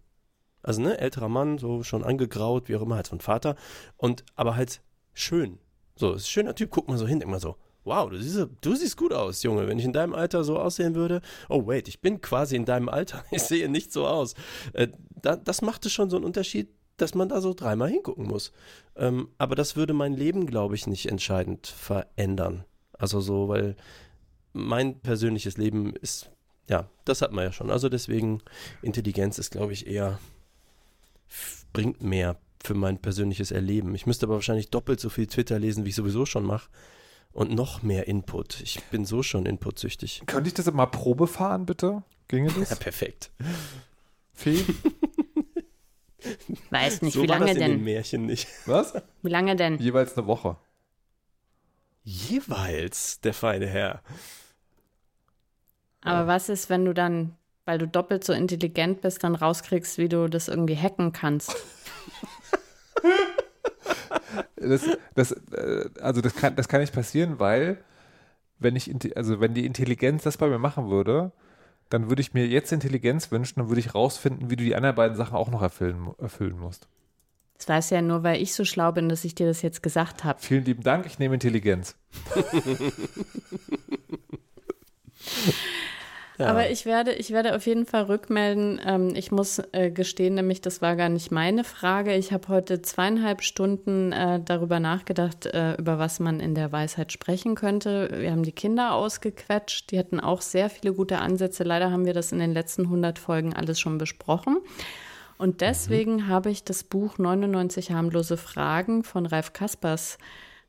[0.63, 3.57] Also ne, älterer Mann, so schon angegraut, wie auch immer, halt so ein Vater
[3.97, 4.83] und aber halt
[5.19, 5.59] schön.
[5.97, 8.75] So, ist ein schöner Typ, guckt mal so hin, mal so, wow, du siehst, du
[8.75, 9.67] siehst gut aus, Junge.
[9.67, 12.89] Wenn ich in deinem Alter so aussehen würde, oh wait, ich bin quasi in deinem
[12.89, 14.35] Alter, ich sehe nicht so aus.
[14.73, 14.89] Äh,
[15.21, 18.53] da, das machte schon so einen Unterschied, dass man da so dreimal hingucken muss.
[18.97, 22.65] Ähm, aber das würde mein Leben, glaube ich, nicht entscheidend verändern.
[22.93, 23.77] Also so, weil
[24.53, 26.31] mein persönliches Leben ist,
[26.69, 27.71] ja, das hat man ja schon.
[27.71, 28.43] Also deswegen,
[28.83, 30.19] Intelligenz ist, glaube ich, eher,
[31.73, 33.95] bringt mehr für mein persönliches Erleben.
[33.95, 36.69] Ich müsste aber wahrscheinlich doppelt so viel Twitter lesen, wie ich sowieso schon mache
[37.33, 38.61] und noch mehr Input.
[38.61, 40.23] Ich bin so schon inputsüchtig.
[40.27, 42.03] Könnte ich das mal Probe fahren, bitte?
[42.29, 42.71] Ginge das?
[42.71, 43.31] Ja, perfekt.
[44.33, 44.65] Fee?
[46.71, 47.85] Weiß nicht, so wie war lange das in den denn?
[47.85, 48.49] Märchen nicht.
[48.67, 48.95] Was?
[49.23, 49.79] Wie lange denn?
[49.79, 50.57] Jeweils eine Woche.
[52.03, 54.03] Jeweils, der feine Herr.
[56.01, 60.09] Aber was ist, wenn du dann, weil du doppelt so intelligent bist, dann rauskriegst, wie
[60.09, 61.55] du das irgendwie hacken kannst?
[64.57, 64.83] Das,
[65.15, 67.79] das, äh, also das kann, das kann nicht passieren, weil
[68.59, 71.33] wenn ich, also wenn die Intelligenz das bei mir machen würde,
[71.91, 74.97] dann würde ich mir jetzt Intelligenz wünschen, dann würde ich rausfinden, wie du die anderen
[74.97, 76.89] beiden Sachen auch noch erfüllen, erfüllen musst.
[77.57, 80.23] Das weiß ja nur, weil ich so schlau bin, dass ich dir das jetzt gesagt
[80.23, 80.39] habe.
[80.41, 81.97] Vielen lieben Dank, ich nehme Intelligenz.
[86.39, 86.47] Ja.
[86.47, 88.81] Aber ich werde, ich werde auf jeden Fall rückmelden.
[88.85, 92.15] Ähm, ich muss äh, gestehen, nämlich das war gar nicht meine Frage.
[92.15, 97.11] Ich habe heute zweieinhalb Stunden äh, darüber nachgedacht, äh, über was man in der Weisheit
[97.11, 98.11] sprechen könnte.
[98.13, 99.91] Wir haben die Kinder ausgequetscht.
[99.91, 101.65] Die hatten auch sehr viele gute Ansätze.
[101.65, 104.59] Leider haben wir das in den letzten 100 Folgen alles schon besprochen.
[105.39, 110.19] Und deswegen habe ich das Buch 99 harmlose Fragen von Ralf Kaspers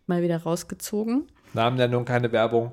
[0.07, 2.71] mal wieder rausgezogen Namennennung, keine Werbung.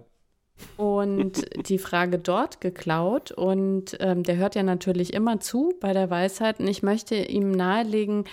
[0.76, 3.30] Und die Frage dort geklaut.
[3.32, 6.60] Und ähm, der hört ja natürlich immer zu bei der Weisheit.
[6.60, 8.24] Und ich möchte ihm nahelegen,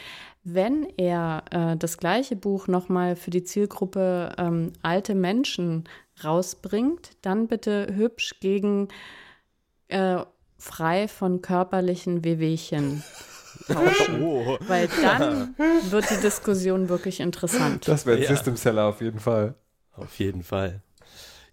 [0.44, 5.86] wenn er äh, das gleiche Buch nochmal für die Zielgruppe ähm, alte Menschen
[6.24, 8.90] rausbringt, dann bitte hübsch gegen
[9.88, 10.18] äh,
[10.58, 13.04] frei von körperlichen Wehwehchen
[13.68, 14.24] tauschen.
[14.24, 14.58] Oh.
[14.68, 15.56] Weil dann
[15.90, 17.88] wird die Diskussion wirklich interessant.
[17.88, 18.30] Das wäre ein Ja.
[18.30, 19.56] System Seller auf jeden Fall.
[19.96, 20.82] Auf jeden Fall.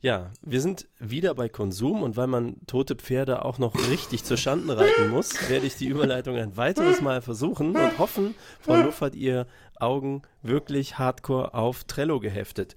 [0.02, 4.38] Ja, wir sind wieder bei Konsum und weil man tote Pferde auch noch richtig zur
[4.38, 9.02] Schanden reiten muss, werde ich die Überleitung ein weiteres Mal versuchen und hoffen, Frau Luff
[9.02, 12.76] hat ihr Augen wirklich hardcore auf Trello geheftet.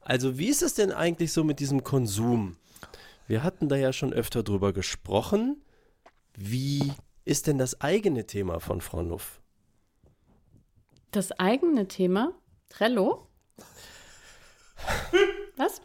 [0.00, 2.56] Also wie ist es denn eigentlich so mit diesem Konsum?
[3.26, 5.62] Wir hatten da ja schon öfter drüber gesprochen.
[6.34, 6.92] Wie
[7.26, 9.40] ist denn das eigene Thema von Frau Nuff?
[11.10, 12.32] Das eigene Thema,
[12.70, 13.28] Trello?
[15.56, 15.82] Was?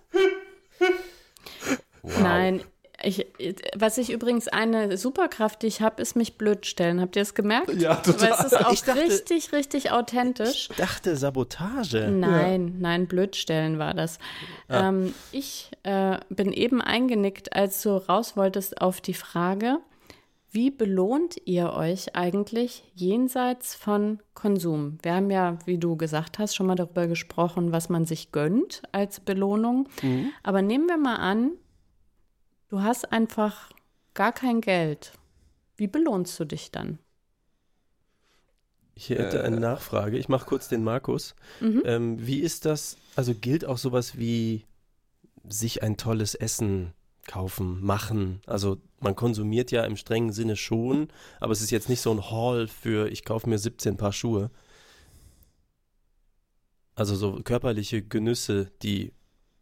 [2.21, 2.61] Nein,
[3.01, 3.27] ich,
[3.75, 6.99] was ich übrigens eine Superkraft, die ich habe, ist mich blöd stellen.
[6.99, 7.73] Habt ihr es gemerkt?
[7.73, 8.33] Ja, total.
[8.33, 10.69] Aber es ist auch dachte- richtig, richtig authentisch.
[10.69, 12.09] Ich dachte Sabotage.
[12.11, 14.19] Nein, nein, Blödstellen war das.
[14.69, 19.77] Ähm, ich äh, bin eben eingenickt, als du raus wolltest auf die Frage,
[20.51, 24.97] wie belohnt ihr euch eigentlich jenseits von Konsum?
[25.03, 28.81] Wir haben ja, wie du gesagt hast, schon mal darüber gesprochen, was man sich gönnt
[28.91, 29.87] als Belohnung.
[30.41, 31.51] Aber nehmen wir mal an,
[32.69, 33.69] du hast einfach
[34.13, 35.13] gar kein Geld.
[35.77, 36.97] Wie belohnst du dich dann?
[38.95, 40.17] Ich hätte eine Nachfrage.
[40.17, 41.35] Ich mache kurz den Markus.
[41.85, 42.97] Ähm, wie ist das?
[43.15, 44.65] Also gilt auch sowas wie
[45.47, 46.93] sich ein tolles Essen
[47.29, 48.41] kaufen, machen?
[48.47, 51.07] Also man konsumiert ja im strengen Sinne schon,
[51.39, 54.49] aber es ist jetzt nicht so ein Haul für ich kaufe mir 17 Paar Schuhe.
[56.95, 59.13] Also so körperliche Genüsse, die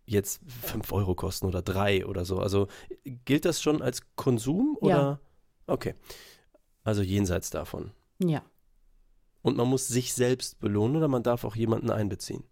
[0.05, 2.39] jetzt 5 Euro kosten oder 3 oder so.
[2.39, 2.67] Also
[3.25, 4.95] gilt das schon als Konsum oder?
[4.95, 5.19] Ja.
[5.67, 5.93] Okay.
[6.85, 7.91] Also jenseits davon.
[8.19, 8.41] Ja.
[9.41, 12.43] Und man muss sich selbst belohnen oder man darf auch jemanden einbeziehen.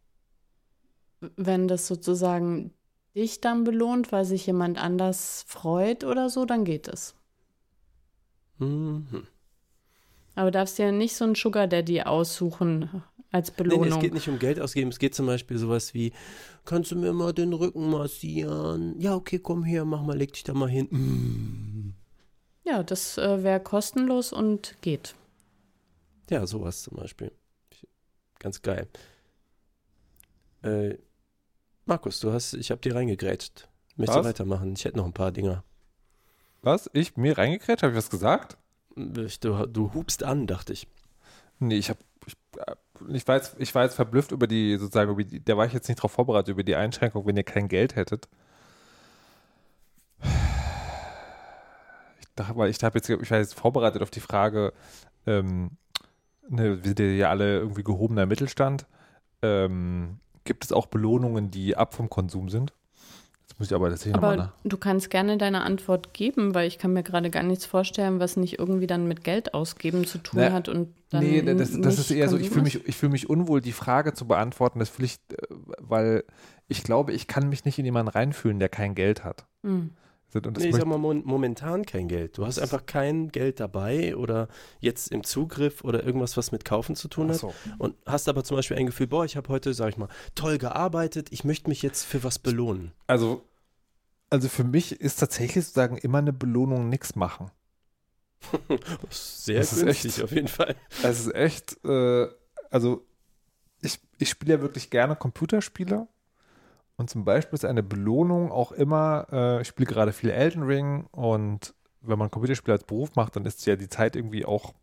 [1.37, 2.73] wenn das sozusagen
[3.15, 7.15] dich dann belohnt, weil sich jemand anders freut oder so, dann geht es.
[8.59, 9.27] Mhm.
[10.35, 13.81] Aber du darfst dir nicht so einen Sugar Daddy aussuchen als Nee, Belohnung.
[13.81, 14.89] nee, es geht nicht um Geld ausgeben.
[14.89, 16.13] Es geht zum Beispiel sowas wie,
[16.65, 18.99] kannst du mir mal den Rücken massieren?
[18.99, 20.87] Ja, okay, komm her, mach mal, leg dich da mal hin.
[20.91, 21.93] Mm.
[22.65, 25.15] Ja, das äh, wäre kostenlos und geht.
[26.29, 27.31] Ja, sowas zum Beispiel.
[28.39, 28.87] Ganz geil.
[30.63, 30.97] Äh,
[31.85, 33.67] Markus, du hast, ich habe dir reingegrätscht.
[33.95, 34.73] Möchtest du weitermachen?
[34.75, 35.63] Ich hätte noch ein paar Dinger.
[36.61, 36.89] Was?
[36.93, 37.15] Ich?
[37.15, 37.83] Mir reingekrätscht?
[37.83, 38.57] Habe ich was gesagt?
[38.95, 40.87] Ich- Du, du hubst an, dachte ich.
[41.59, 41.99] Nee, ich habe.
[42.25, 42.75] Ich, äh,
[43.15, 45.73] ich, war jetzt, ich war jetzt verblüfft über die, sozusagen, über die, da war ich
[45.73, 48.27] jetzt nicht drauf vorbereitet, über die Einschränkung, wenn ihr kein Geld hättet.
[52.19, 54.73] Ich dachte, weil ich habe jetzt, ich war jetzt vorbereitet auf die Frage,
[55.27, 55.71] ähm,
[56.49, 58.87] ne, wir sind ja alle irgendwie gehobener Mittelstand.
[59.41, 62.73] Ähm, gibt es auch Belohnungen, die ab vom Konsum sind?
[63.47, 66.77] Jetzt muss ich aber tatsächlich nochmal Aber du kannst gerne deine Antwort geben, weil ich
[66.77, 70.39] kann mir gerade gar nichts vorstellen, was nicht irgendwie dann mit Geld ausgeben zu tun
[70.39, 72.95] Ne, hat und dann Nee, das, das ist eher so, ich Konsum fühle mich, ich
[72.95, 74.79] fühl mich unwohl, die Frage zu beantworten.
[74.79, 75.35] Das fühle ich, äh,
[75.79, 76.23] weil
[76.67, 79.45] ich glaube, ich kann mich nicht in jemanden reinfühlen, der kein Geld hat.
[80.43, 80.47] Hm.
[80.47, 82.37] Und das Nee, ich sag mal momentan kein Geld.
[82.37, 84.47] Du hast einfach kein Geld dabei oder
[84.79, 87.37] jetzt im Zugriff oder irgendwas, was mit Kaufen zu tun hat.
[87.37, 87.53] so.
[87.77, 90.57] Und hast aber zum Beispiel ein Gefühl, boah, ich habe heute, sag ich mal, toll
[90.57, 92.91] gearbeitet, ich möchte mich jetzt für was belohnen.
[93.07, 93.43] Also,
[94.29, 97.51] also für mich ist tatsächlich sozusagen immer eine Belohnung nichts machen.
[99.09, 100.75] Sehr Das ist günstig echt- auf jeden Fall.
[101.03, 102.27] Es ist echt, äh,
[102.69, 103.05] also
[103.81, 106.07] ich, ich spiele ja wirklich gerne Computerspiele.
[106.97, 111.07] Und zum Beispiel ist eine Belohnung auch immer, äh, ich spiele gerade viel Elden Ring
[111.11, 114.73] und wenn man Computerspiele als Beruf macht, dann ist ja die Zeit irgendwie auch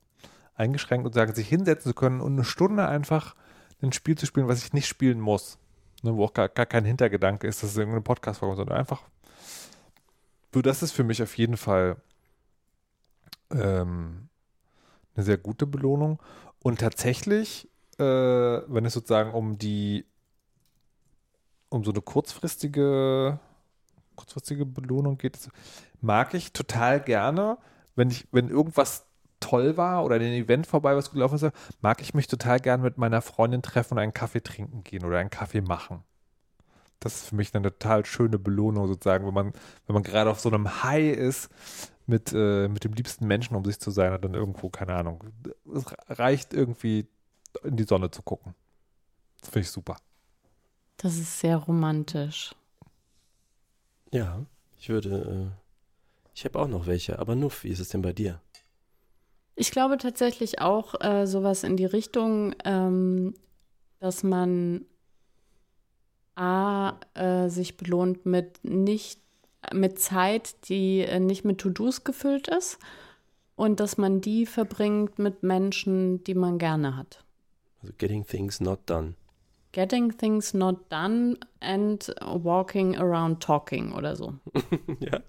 [0.55, 3.35] eingeschränkt und sagen, sich hinsetzen zu können und eine Stunde einfach
[3.81, 5.59] ein Spiel zu spielen, was ich nicht spielen muss.
[6.03, 9.03] Ne, wo auch gar, gar kein Hintergedanke ist, dass es irgendeine Podcast-Folge ist, sondern einfach.
[10.53, 11.97] So, das ist für mich auf jeden Fall
[13.53, 14.29] ähm,
[15.15, 16.21] eine sehr gute Belohnung.
[16.59, 20.05] Und tatsächlich, äh, wenn es sozusagen um die,
[21.73, 23.39] um so eine kurzfristige,
[24.17, 25.39] kurzfristige Belohnung geht,
[26.01, 27.59] mag ich total gerne,
[27.97, 29.07] wenn ich, wenn irgendwas
[29.41, 31.51] toll war oder ein Event vorbei, was gelaufen ist,
[31.81, 35.19] mag ich mich total gerne mit meiner Freundin treffen und einen Kaffee trinken gehen oder
[35.19, 36.05] einen Kaffee machen.
[37.01, 39.53] Das ist für mich eine total schöne Belohnung sozusagen, wenn man,
[39.87, 41.51] wenn man gerade auf so einem High ist,
[42.07, 45.25] mit, äh, mit dem liebsten Menschen um sich zu sein und dann irgendwo, keine Ahnung,
[45.73, 47.09] es reicht irgendwie
[47.65, 48.55] in die Sonne zu gucken.
[49.41, 49.97] Das finde ich super.
[50.97, 52.55] Das ist sehr romantisch.
[54.13, 54.45] Ja,
[54.79, 58.13] ich würde, äh, ich habe auch noch welche, aber Nuff, wie ist es denn bei
[58.13, 58.41] dir?
[59.55, 63.35] Ich glaube tatsächlich auch äh, sowas in die Richtung, ähm,
[64.01, 64.85] dass man
[66.35, 69.21] A, äh, sich belohnt mit nicht
[69.73, 72.79] mit Zeit, die äh, nicht mit To-Dos gefüllt ist
[73.55, 77.25] und dass man die verbringt mit Menschen, die man gerne hat.
[77.81, 79.15] Also Getting Things Not Done.
[79.73, 84.35] Getting things not done and walking around talking oder so.
[85.01, 85.21] ja,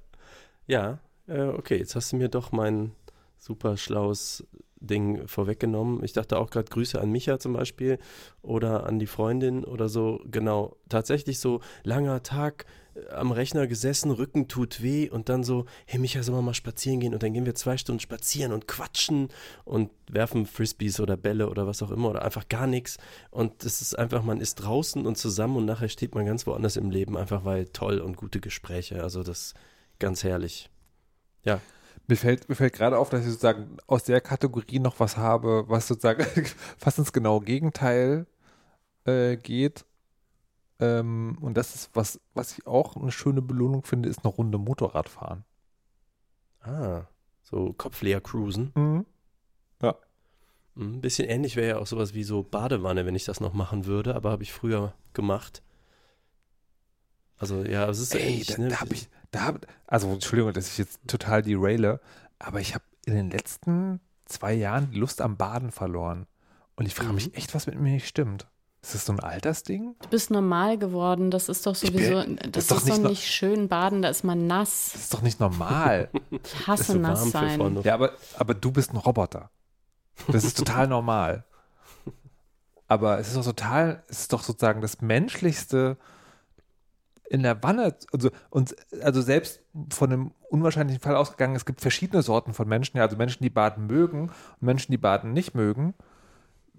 [0.67, 2.91] ja äh, okay, jetzt hast du mir doch mein
[3.37, 4.45] super schlaues
[4.84, 6.03] Ding vorweggenommen.
[6.03, 7.97] Ich dachte auch gerade Grüße an Micha zum Beispiel
[8.41, 10.19] oder an die Freundin oder so.
[10.29, 12.65] Genau, tatsächlich so langer Tag
[12.95, 16.53] äh, am Rechner gesessen, Rücken tut weh und dann so, hey Micha, sollen wir mal
[16.53, 17.13] spazieren gehen?
[17.13, 19.29] Und dann gehen wir zwei Stunden spazieren und quatschen
[19.63, 22.97] und werfen Frisbees oder Bälle oder was auch immer oder einfach gar nichts.
[23.31, 26.75] Und es ist einfach, man ist draußen und zusammen und nachher steht man ganz woanders
[26.75, 29.01] im Leben, einfach weil toll und gute Gespräche.
[29.01, 29.53] Also das
[29.99, 30.69] ganz herrlich.
[31.45, 31.61] Ja,
[32.08, 35.66] Mir fällt, mir fällt gerade auf, dass ich sozusagen aus der Kategorie noch was habe,
[35.68, 36.26] was sozusagen
[36.78, 38.28] fast ins genaue Gegenteil
[39.06, 39.86] äh, geht.
[40.80, 44.58] Ähm, und das ist was, was ich auch eine schöne Belohnung finde, ist eine Runde
[44.58, 45.45] Motorradfahren.
[46.62, 47.04] Ah,
[47.41, 48.72] so kopfleer cruisen.
[48.76, 49.06] Mhm.
[50.76, 53.86] Ein bisschen ähnlich wäre ja auch sowas wie so Badewanne, wenn ich das noch machen
[53.86, 55.62] würde, aber habe ich früher gemacht.
[57.38, 58.70] Also ja, es ist so Ey, ähnlich, da, ne?
[58.70, 61.99] da habe ich, da hab, also Entschuldigung, dass ich jetzt total deraile,
[62.39, 66.25] aber ich habe in den letzten zwei Jahren die Lust am Baden verloren.
[66.75, 67.15] Und ich frage Mhm.
[67.15, 68.47] mich echt, was mit mir nicht stimmt.
[68.81, 69.95] Ist das so ein Altersding?
[70.01, 72.86] Du bist normal geworden, das ist doch Ich bin- sowieso, das das, ist doch ist
[72.86, 74.89] nicht doch nicht schön baden, da ist man nass.
[74.93, 76.09] Das ist doch nicht normal.
[76.31, 77.81] Ich hasse so nass sein.
[77.84, 79.49] ja, aber, aber du bist ein Roboter.
[80.27, 81.43] Das ist total normal.
[82.88, 85.97] Aber es ist doch total, es ist doch sozusagen das Menschlichste
[87.34, 87.95] in der Wanne.
[88.13, 89.59] Also, und, also selbst
[89.91, 93.49] von einem unwahrscheinlichen Fall ausgegangen, es gibt verschiedene Sorten von Menschen, ja, also Menschen, die
[93.49, 95.95] baden mögen und Menschen, die baden nicht mögen.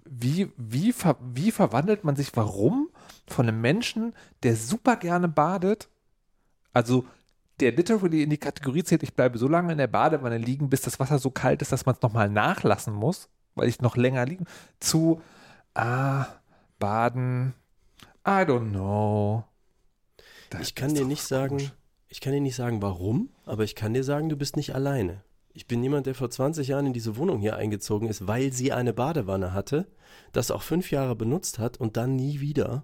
[0.05, 2.89] Wie, wie, ver, wie verwandelt man sich, warum
[3.27, 5.89] von einem Menschen, der super gerne badet,
[6.71, 7.05] also
[7.59, 10.81] der literally in die Kategorie zählt, ich bleibe so lange in der Badewanne liegen, bis
[10.81, 14.25] das Wasser so kalt ist, dass man es nochmal nachlassen muss, weil ich noch länger
[14.25, 14.45] liegen,
[14.79, 15.21] zu,
[15.73, 16.27] ah,
[16.79, 17.53] baden,
[18.25, 19.43] I don't know.
[20.57, 21.71] Das ich kann dir nicht sagen,
[22.07, 25.23] ich kann dir nicht sagen, warum, aber ich kann dir sagen, du bist nicht alleine.
[25.53, 28.73] Ich bin jemand, der vor 20 Jahren in diese Wohnung hier eingezogen ist, weil sie
[28.73, 29.87] eine Badewanne hatte,
[30.33, 32.83] das auch fünf Jahre benutzt hat und dann nie wieder.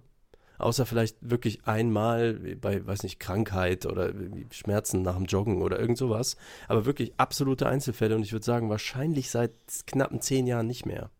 [0.58, 4.12] Außer vielleicht wirklich einmal bei, weiß nicht, Krankheit oder
[4.52, 6.36] Schmerzen nach dem Joggen oder irgend sowas.
[6.68, 9.52] Aber wirklich absolute Einzelfälle und ich würde sagen, wahrscheinlich seit
[9.86, 11.10] knappen zehn Jahren nicht mehr.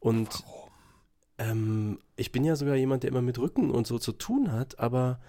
[0.00, 0.42] Und
[1.38, 4.78] ähm, ich bin ja sogar jemand, der immer mit Rücken und so zu tun hat,
[4.78, 5.20] aber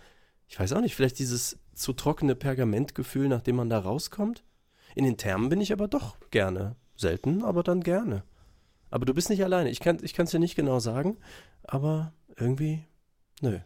[0.49, 4.43] ich weiß auch nicht, vielleicht dieses zu trockene Pergamentgefühl, nachdem man da rauskommt.
[4.95, 6.75] In den Thermen bin ich aber doch gerne.
[6.95, 8.23] Selten, aber dann gerne.
[8.89, 9.69] Aber du bist nicht alleine.
[9.69, 11.17] Ich kann es dir nicht genau sagen,
[11.63, 12.83] aber irgendwie,
[13.41, 13.59] nö.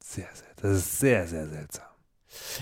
[0.00, 1.86] Sehr, sehr, das ist sehr, sehr seltsam.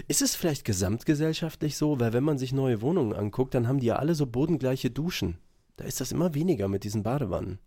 [0.08, 3.86] Ist es vielleicht gesamtgesellschaftlich so, weil wenn man sich neue Wohnungen anguckt, dann haben die
[3.86, 5.38] ja alle so bodengleiche Duschen.
[5.76, 7.60] Da ist das immer weniger mit diesen Badewannen.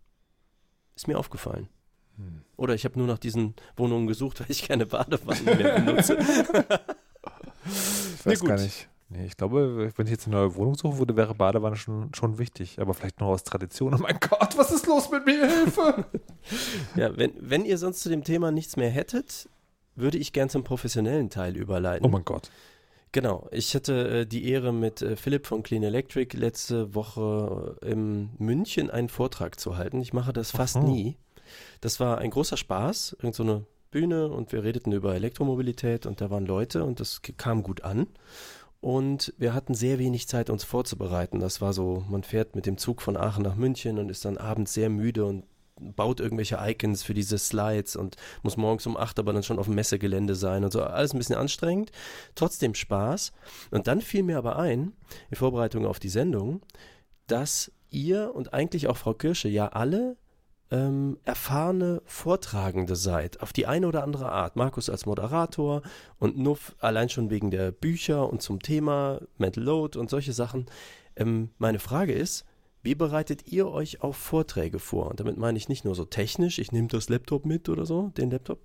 [0.94, 1.68] Ist mir aufgefallen.
[2.16, 2.42] Hm.
[2.56, 6.16] Oder ich habe nur nach diesen Wohnungen gesucht, weil ich keine Badewannen mehr benutze.
[7.64, 8.88] ich weiß nee, gar nicht.
[9.08, 12.38] Nee, ich glaube, wenn ich jetzt eine neue Wohnung suchen würde, wäre Badewanne schon, schon
[12.38, 12.80] wichtig.
[12.80, 13.94] Aber vielleicht nur aus Tradition.
[13.94, 15.46] Oh mein Gott, was ist los mit mir?
[15.46, 16.06] Hilfe!
[16.96, 19.48] ja, wenn, wenn ihr sonst zu dem Thema nichts mehr hättet,
[19.94, 22.04] würde ich gern zum professionellen Teil überleiten.
[22.04, 22.50] Oh mein Gott.
[23.12, 27.92] Genau, ich hatte äh, die Ehre, mit äh, Philipp von Clean Electric letzte Woche äh,
[27.92, 30.00] in München einen Vortrag zu halten.
[30.00, 30.84] Ich mache das fast Aha.
[30.84, 31.16] nie.
[31.80, 36.20] Das war ein großer Spaß, irgend so eine Bühne und wir redeten über Elektromobilität und
[36.20, 38.06] da waren Leute und das kam gut an.
[38.80, 41.40] Und wir hatten sehr wenig Zeit, uns vorzubereiten.
[41.40, 44.36] Das war so, man fährt mit dem Zug von Aachen nach München und ist dann
[44.36, 45.44] abends sehr müde und
[45.80, 49.66] baut irgendwelche Icons für diese Slides und muss morgens um acht aber dann schon auf
[49.66, 50.82] dem Messegelände sein und so.
[50.82, 51.90] Alles ein bisschen anstrengend,
[52.34, 53.32] trotzdem Spaß.
[53.70, 54.92] Und dann fiel mir aber ein,
[55.30, 56.62] in Vorbereitung auf die Sendung,
[57.26, 60.16] dass ihr und eigentlich auch Frau Kirsche ja alle
[60.70, 64.56] ähm, erfahrene Vortragende seid, auf die eine oder andere Art.
[64.56, 65.82] Markus als Moderator
[66.18, 70.66] und Nuff allein schon wegen der Bücher und zum Thema Mental Load und solche Sachen.
[71.16, 72.44] Ähm, meine Frage ist,
[72.86, 75.10] wie bereitet ihr euch auf Vorträge vor?
[75.10, 78.10] Und damit meine ich nicht nur so technisch, ich nehme das Laptop mit oder so,
[78.16, 78.60] den Laptop,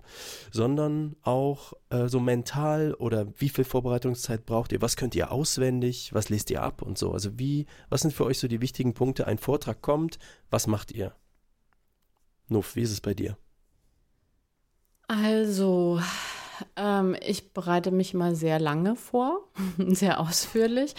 [0.52, 4.80] sondern auch äh, so mental oder wie viel Vorbereitungszeit braucht ihr?
[4.80, 6.14] Was könnt ihr auswendig?
[6.14, 7.10] Was lest ihr ab und so?
[7.10, 9.26] Also wie, was sind für euch so die wichtigen Punkte?
[9.26, 11.16] Ein Vortrag kommt, was macht ihr?
[12.52, 13.36] Nuff, wie ist es bei dir?
[15.08, 16.00] Also,
[16.76, 19.48] ähm, ich bereite mich mal sehr lange vor,
[19.78, 20.94] sehr ausführlich.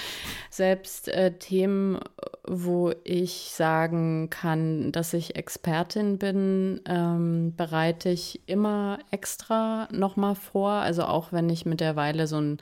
[0.50, 2.00] Selbst äh, Themen,
[2.46, 10.72] wo ich sagen kann, dass ich Expertin bin, ähm, bereite ich immer extra nochmal vor.
[10.72, 12.58] Also auch wenn ich mittlerweile so einen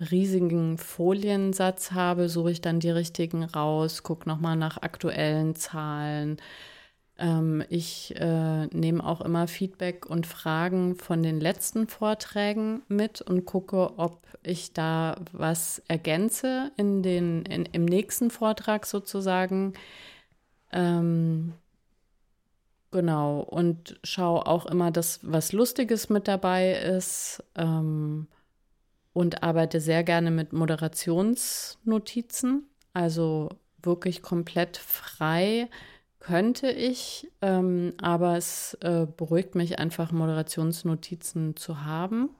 [0.00, 6.38] riesigen Foliensatz habe, suche ich dann die richtigen raus, gucke nochmal nach aktuellen Zahlen
[7.20, 13.44] ähm, ich äh, nehme auch immer Feedback und Fragen von den letzten Vorträgen mit und
[13.44, 19.74] gucke, ob ich da was ergänze in den, in, im nächsten Vortrag sozusagen.
[20.72, 21.52] Ähm,
[22.90, 27.44] genau, und schaue auch immer, dass was Lustiges mit dabei ist.
[27.54, 28.26] Ähm,
[29.12, 33.48] und arbeite sehr gerne mit Moderationsnotizen, also
[33.82, 35.68] wirklich komplett frei
[36.20, 42.30] könnte ich, ähm, aber es äh, beruhigt mich einfach, Moderationsnotizen zu haben.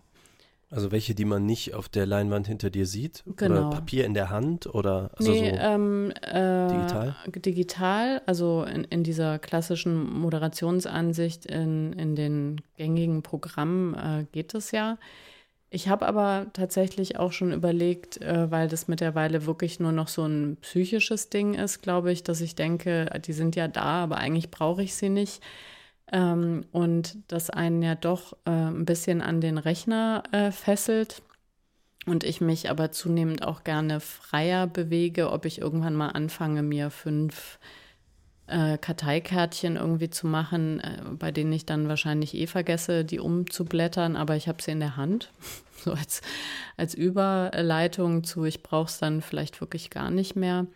[0.72, 3.24] Also welche, die man nicht auf der Leinwand hinter dir sieht?
[3.36, 3.68] Genau.
[3.68, 7.16] Oder Papier in der Hand oder also nee, so ähm, äh, digital?
[7.26, 14.70] Digital, also in, in dieser klassischen Moderationsansicht in, in den gängigen Programmen äh, geht es
[14.70, 14.96] ja.
[15.72, 20.24] Ich habe aber tatsächlich auch schon überlegt, äh, weil das mittlerweile wirklich nur noch so
[20.26, 24.50] ein psychisches Ding ist, glaube ich, dass ich denke, die sind ja da, aber eigentlich
[24.50, 25.40] brauche ich sie nicht.
[26.12, 31.22] Ähm, und das einen ja doch äh, ein bisschen an den Rechner äh, fesselt.
[32.06, 36.90] Und ich mich aber zunehmend auch gerne freier bewege, ob ich irgendwann mal anfange, mir
[36.90, 37.60] fünf
[38.50, 44.16] äh, Karteikärtchen irgendwie zu machen, äh, bei denen ich dann wahrscheinlich eh vergesse, die umzublättern,
[44.16, 45.30] aber ich habe sie in der Hand.
[45.76, 46.20] so als,
[46.76, 50.66] als Überleitung zu, ich brauche es dann vielleicht wirklich gar nicht mehr.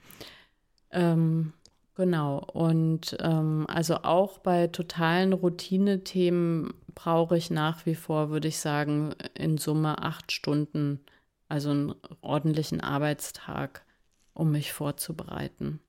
[0.90, 1.52] Ähm,
[1.96, 2.38] genau.
[2.38, 9.14] Und ähm, also auch bei totalen Routine-Themen brauche ich nach wie vor, würde ich sagen,
[9.34, 11.00] in Summe acht Stunden,
[11.48, 13.84] also einen ordentlichen Arbeitstag,
[14.32, 15.80] um mich vorzubereiten.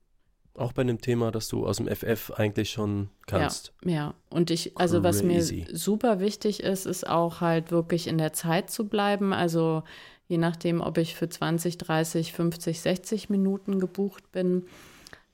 [0.56, 3.72] Auch bei einem Thema, das du aus dem FF eigentlich schon kannst.
[3.84, 4.14] Ja, ja.
[4.30, 8.70] und ich, also was mir super wichtig ist, ist auch halt wirklich in der Zeit
[8.70, 9.32] zu bleiben.
[9.32, 9.82] Also
[10.28, 14.64] je nachdem, ob ich für 20, 30, 50, 60 Minuten gebucht bin.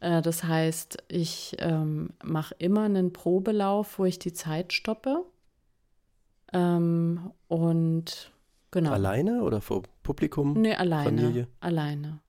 [0.01, 5.25] Äh, das heißt, ich ähm, mache immer einen Probelauf, wo ich die Zeit stoppe.
[6.53, 8.33] Ähm, und
[8.71, 8.93] genau.
[8.93, 10.61] Alleine oder vor Publikum?
[10.61, 11.05] Nee, alleine.
[11.05, 11.49] Familie?
[11.61, 12.21] Alleine.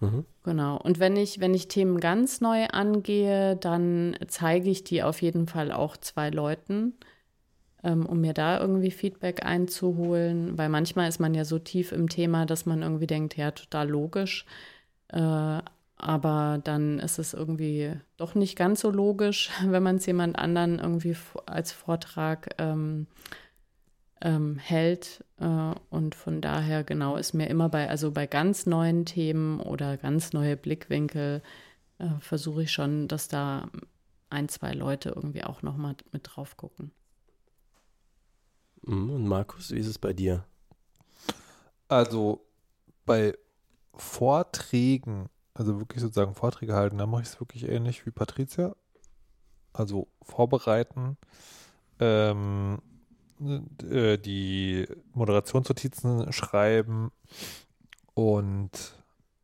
[0.00, 0.24] Mhm.
[0.44, 0.76] Genau.
[0.78, 5.46] Und wenn ich, wenn ich Themen ganz neu angehe, dann zeige ich die auf jeden
[5.46, 6.94] Fall auch zwei Leuten,
[7.82, 10.56] ähm, um mir da irgendwie Feedback einzuholen.
[10.56, 13.88] Weil manchmal ist man ja so tief im Thema, dass man irgendwie denkt, ja, total
[13.88, 14.46] logisch.
[15.08, 15.60] Äh,
[16.00, 20.78] aber dann ist es irgendwie doch nicht ganz so logisch, wenn man es jemand anderen
[20.78, 23.08] irgendwie als Vortrag ähm,
[24.20, 25.24] ähm, hält.
[25.38, 29.96] Äh, und von daher genau ist mir immer bei, also bei ganz neuen Themen oder
[29.96, 31.42] ganz neue Blickwinkel
[31.98, 33.68] äh, versuche ich schon, dass da
[34.30, 36.92] ein, zwei Leute irgendwie auch nochmal mit drauf gucken.
[38.82, 40.44] Mhm, und Markus, wie ist es bei dir?
[41.88, 42.46] Also
[43.06, 43.36] bei
[43.94, 48.76] Vorträgen, also wirklich sozusagen Vorträge halten, da mache ich es wirklich ähnlich wie Patricia.
[49.72, 51.16] Also vorbereiten,
[52.00, 52.80] ähm,
[53.40, 57.10] äh, die Moderationsnotizen schreiben
[58.14, 58.70] und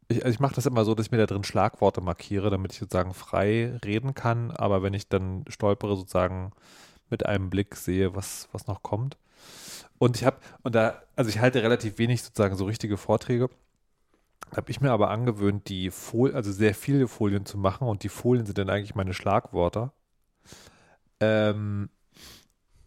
[0.08, 2.72] ich, also ich mache das immer so, dass ich mir da drin Schlagworte markiere, damit
[2.72, 6.52] ich sozusagen frei reden kann, aber wenn ich dann stolpere, sozusagen
[7.10, 9.16] mit einem Blick sehe, was, was noch kommt.
[9.98, 13.48] Und ich habe, und da, also ich halte relativ wenig sozusagen so richtige Vorträge.
[14.54, 18.08] Habe ich mir aber angewöhnt, die Folien, also sehr viele Folien zu machen und die
[18.08, 19.92] Folien sind dann eigentlich meine Schlagworte.
[21.20, 21.88] Ähm,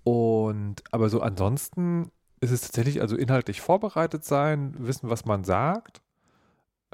[0.07, 6.01] und aber so ansonsten ist es tatsächlich also inhaltlich vorbereitet sein, wissen, was man sagt.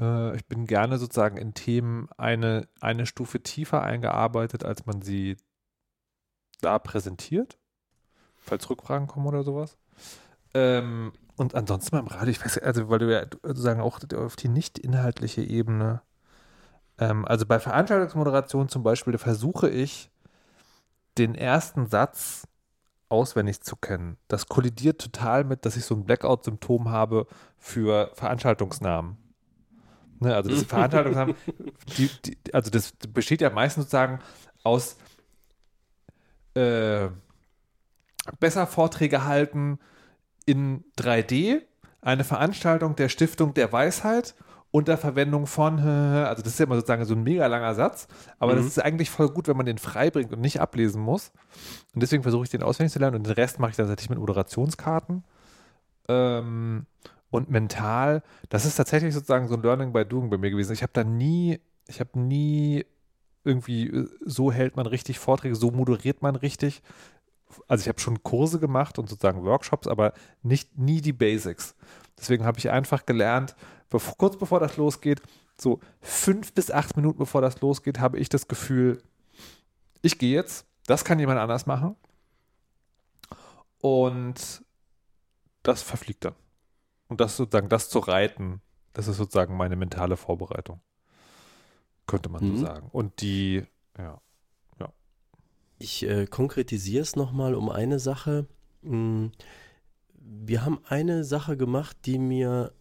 [0.01, 5.37] Äh, ich bin gerne sozusagen in Themen eine, eine Stufe tiefer eingearbeitet, als man sie
[6.61, 7.59] da präsentiert,
[8.35, 9.77] falls Rückfragen kommen oder sowas.
[10.55, 14.49] Ähm, und ansonsten beim Radio, ich weiß, also weil du ja sozusagen auch auf die
[14.49, 16.01] nicht inhaltliche Ebene,
[16.97, 20.09] ähm, also bei Veranstaltungsmoderation zum Beispiel, da versuche ich
[21.19, 22.47] den ersten Satz
[23.09, 24.17] auswendig zu kennen.
[24.27, 27.27] Das kollidiert total mit, dass ich so ein Blackout-Symptom habe
[27.57, 29.17] für Veranstaltungsnamen.
[30.19, 31.35] Ne, also das Veranstaltungsnamen,
[31.97, 34.19] die, die, also das besteht ja meistens sozusagen
[34.63, 34.97] aus
[36.55, 37.09] äh,
[38.39, 39.79] besser Vorträge halten
[40.45, 41.61] in 3D,
[42.01, 44.35] eine Veranstaltung der Stiftung der Weisheit
[44.73, 48.07] unter Verwendung von, also das ist ja immer sozusagen so ein mega langer Satz,
[48.39, 48.57] aber mhm.
[48.57, 51.31] das ist eigentlich voll gut, wenn man den frei bringt und nicht ablesen muss.
[51.93, 54.09] Und deswegen versuche ich den auswendig zu lernen und den Rest mache ich dann tatsächlich
[54.09, 55.23] mit Moderationskarten.
[56.09, 56.87] Ähm,
[57.29, 60.73] und mental, das ist tatsächlich sozusagen so ein Learning by Doing bei mir gewesen.
[60.73, 62.83] Ich habe da nie, ich habe nie
[63.43, 66.81] irgendwie, äh, so hält man richtig Vorträge, so moderiert man richtig.
[67.67, 71.75] Also ich habe schon Kurse gemacht und sozusagen Workshops, aber nicht nie die Basics.
[72.17, 73.55] Deswegen habe ich einfach gelernt,
[73.93, 75.21] bevor, kurz bevor das losgeht,
[75.55, 79.01] so fünf bis acht Minuten bevor das losgeht, habe ich das Gefühl,
[80.01, 81.95] ich gehe jetzt, das kann jemand anders machen.
[83.79, 84.65] Und
[85.61, 86.35] das verfliegt dann.
[87.07, 88.61] Und das sozusagen, das zu reiten,
[88.93, 90.81] das ist sozusagen meine mentale Vorbereitung.
[92.07, 92.57] Könnte man mhm.
[92.57, 92.89] so sagen.
[92.91, 93.63] Und die,
[93.97, 94.19] ja.
[94.79, 94.91] ja.
[95.77, 98.47] Ich äh, konkretisiere es nochmal um eine Sache.
[98.81, 99.31] Hm,
[100.15, 102.73] wir haben eine Sache gemacht, die mir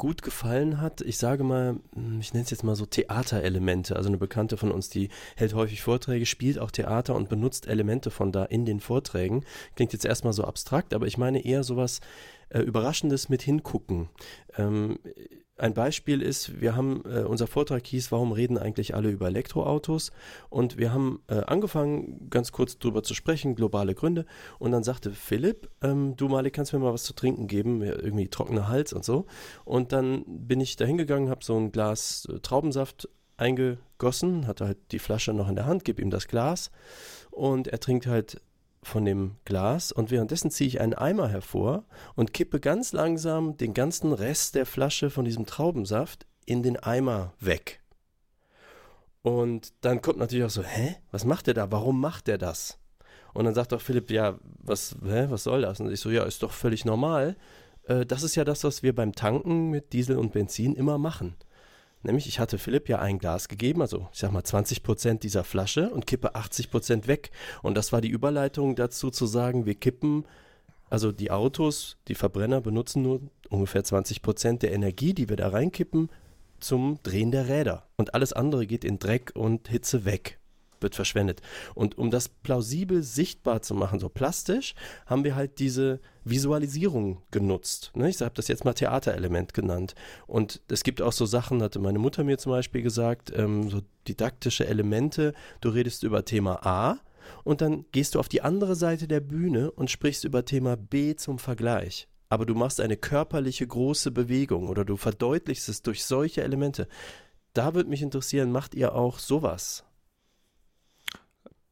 [0.00, 3.96] gut gefallen hat, ich sage mal, hm, ich nenne es jetzt mal so Theaterelemente.
[3.96, 8.10] Also eine Bekannte von uns, die hält häufig Vorträge, spielt auch Theater und benutzt Elemente
[8.10, 9.44] von da in den Vorträgen.
[9.76, 12.00] Klingt jetzt erstmal so abstrakt, aber ich meine eher sowas
[12.48, 14.08] äh, Überraschendes mit hingucken.
[14.56, 14.98] Ähm,
[15.60, 20.10] ein Beispiel ist, wir haben, äh, unser Vortrag hieß, warum reden eigentlich alle über Elektroautos?
[20.48, 24.26] Und wir haben äh, angefangen, ganz kurz drüber zu sprechen, globale Gründe.
[24.58, 27.82] Und dann sagte Philipp, ähm, du Malik, kannst mir mal was zu trinken geben?
[27.82, 29.26] Irgendwie trockener Hals und so.
[29.64, 34.78] Und dann bin ich da hingegangen, habe so ein Glas äh, Traubensaft eingegossen, hatte halt
[34.92, 36.70] die Flasche noch in der Hand, gebe ihm das Glas
[37.30, 38.40] und er trinkt halt
[38.82, 41.84] von dem Glas und währenddessen ziehe ich einen Eimer hervor
[42.16, 47.34] und kippe ganz langsam den ganzen Rest der Flasche von diesem Traubensaft in den Eimer
[47.40, 47.80] weg.
[49.22, 51.70] Und dann kommt natürlich auch so, hä, was macht der da?
[51.70, 52.78] Warum macht der das?
[53.34, 55.80] Und dann sagt doch Philipp, ja, was, hä, was soll das?
[55.80, 57.36] Und ich so, ja, ist doch völlig normal.
[57.84, 61.36] Äh, das ist ja das, was wir beim Tanken mit Diesel und Benzin immer machen.
[62.02, 65.44] Nämlich, ich hatte Philipp ja ein Glas gegeben, also ich sag mal 20 Prozent dieser
[65.44, 67.30] Flasche und kippe 80 Prozent weg.
[67.62, 70.24] Und das war die Überleitung dazu zu sagen, wir kippen,
[70.88, 73.20] also die Autos, die Verbrenner benutzen nur
[73.50, 76.08] ungefähr 20 Prozent der Energie, die wir da reinkippen,
[76.58, 77.86] zum Drehen der Räder.
[77.96, 80.39] Und alles andere geht in Dreck und Hitze weg
[80.82, 81.42] wird verschwendet.
[81.74, 84.74] Und um das plausibel sichtbar zu machen, so plastisch,
[85.06, 87.92] haben wir halt diese Visualisierung genutzt.
[87.94, 88.08] Ne?
[88.08, 89.94] Ich habe das jetzt mal Theaterelement genannt.
[90.26, 93.80] Und es gibt auch so Sachen, hatte meine Mutter mir zum Beispiel gesagt, ähm, so
[94.08, 95.32] didaktische Elemente.
[95.60, 96.98] Du redest über Thema A
[97.44, 101.16] und dann gehst du auf die andere Seite der Bühne und sprichst über Thema B
[101.16, 102.08] zum Vergleich.
[102.28, 106.86] Aber du machst eine körperliche große Bewegung oder du verdeutlichst es durch solche Elemente.
[107.54, 109.84] Da würde mich interessieren, macht ihr auch sowas?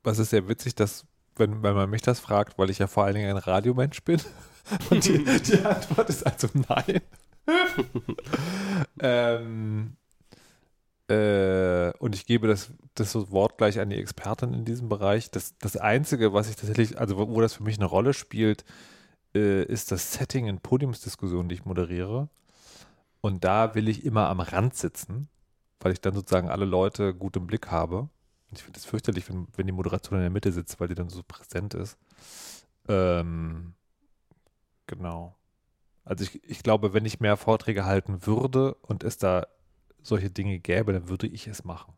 [0.02, 3.04] Was ist sehr witzig, dass, wenn, wenn man mich das fragt, weil ich ja vor
[3.04, 4.20] allen Dingen ein Radiomensch bin.
[4.90, 7.00] Und die, die Antwort ist also nein.
[9.00, 9.96] ähm,
[11.08, 15.30] äh, und ich gebe das, das Wort gleich an die Expertin in diesem Bereich.
[15.30, 18.64] Das, das Einzige, was ich tatsächlich, also wo, wo das für mich eine Rolle spielt,
[19.34, 22.28] äh, ist das Setting in Podiumsdiskussionen, die ich moderiere.
[23.22, 25.28] Und da will ich immer am Rand sitzen,
[25.80, 28.10] weil ich dann sozusagen alle Leute gut im Blick habe.
[28.52, 31.10] Ich finde es fürchterlich, wenn, wenn die Moderation in der Mitte sitzt, weil die dann
[31.10, 31.98] so präsent ist.
[32.88, 33.74] Ähm,
[34.86, 35.36] genau.
[36.04, 39.46] Also ich, ich glaube, wenn ich mehr Vorträge halten würde und es da
[40.02, 41.92] solche Dinge gäbe, dann würde ich es machen.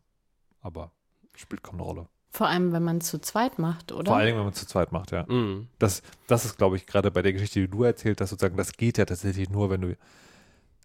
[0.61, 0.91] Aber
[1.37, 2.09] spielt kaum eine Rolle.
[2.33, 4.11] Vor allem, wenn man es zu zweit macht, oder?
[4.11, 5.25] Vor allem, wenn man es zu zweit macht, ja.
[5.25, 5.69] Mm.
[5.79, 8.73] Das, das ist, glaube ich, gerade bei der Geschichte, die du erzählt hast, sozusagen, das
[8.73, 9.97] geht ja tatsächlich nur, wenn du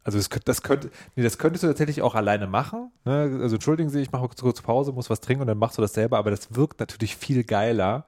[0.05, 2.91] also das, das, könnte, nee, das könntest du tatsächlich auch alleine machen.
[3.05, 3.39] Ne?
[3.41, 5.93] Also entschuldigen Sie, ich mache kurz Pause, muss was trinken und dann machst du das
[5.93, 8.05] selber, aber das wirkt natürlich viel geiler,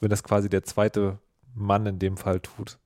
[0.00, 1.20] wenn das quasi der zweite
[1.54, 2.78] Mann in dem Fall tut.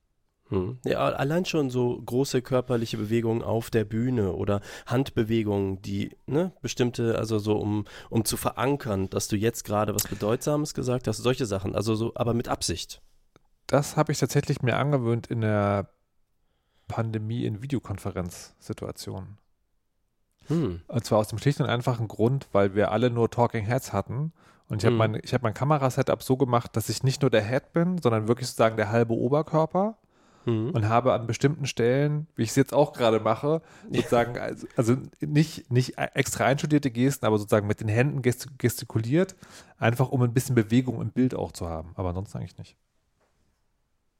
[0.49, 0.77] Hm.
[0.85, 7.17] Ja, allein schon so große körperliche Bewegungen auf der Bühne oder Handbewegungen, die ne, bestimmte,
[7.17, 11.47] also so um, um zu verankern, dass du jetzt gerade was Bedeutsames gesagt hast, solche
[11.47, 13.01] Sachen, also so, aber mit Absicht.
[13.65, 15.89] Das habe ich tatsächlich mir angewöhnt in der
[16.93, 19.39] Pandemie in Videokonferenzsituationen.
[20.47, 20.81] Hm.
[20.87, 24.31] Und zwar aus dem schlichten und einfachen Grund, weil wir alle nur Talking Heads hatten.
[24.69, 24.97] Und ich habe hm.
[24.97, 28.47] mein, hab mein Kamerasetup so gemacht, dass ich nicht nur der Head bin, sondern wirklich
[28.47, 29.97] sozusagen der halbe Oberkörper.
[30.43, 30.69] Hm.
[30.69, 34.97] Und habe an bestimmten Stellen, wie ich es jetzt auch gerade mache, sozusagen, also, also,
[35.21, 39.35] nicht, nicht extra einstudierte Gesten, aber sozusagen mit den Händen gestikuliert,
[39.79, 41.93] einfach um ein bisschen Bewegung im Bild auch zu haben.
[41.95, 42.75] Aber ansonsten eigentlich nicht.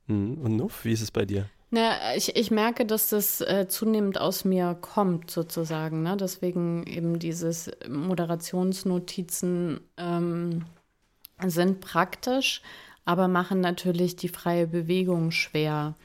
[0.07, 0.37] Hm.
[0.39, 1.49] Und Nuff, wie ist es bei dir?
[1.75, 6.03] Na, ich, ich merke, dass das äh, zunehmend aus mir kommt, sozusagen.
[6.03, 6.15] Ne?
[6.15, 10.65] Deswegen eben dieses Moderationsnotizen ähm,
[11.43, 12.61] sind praktisch,
[13.05, 15.95] aber machen natürlich die freie Bewegung schwer.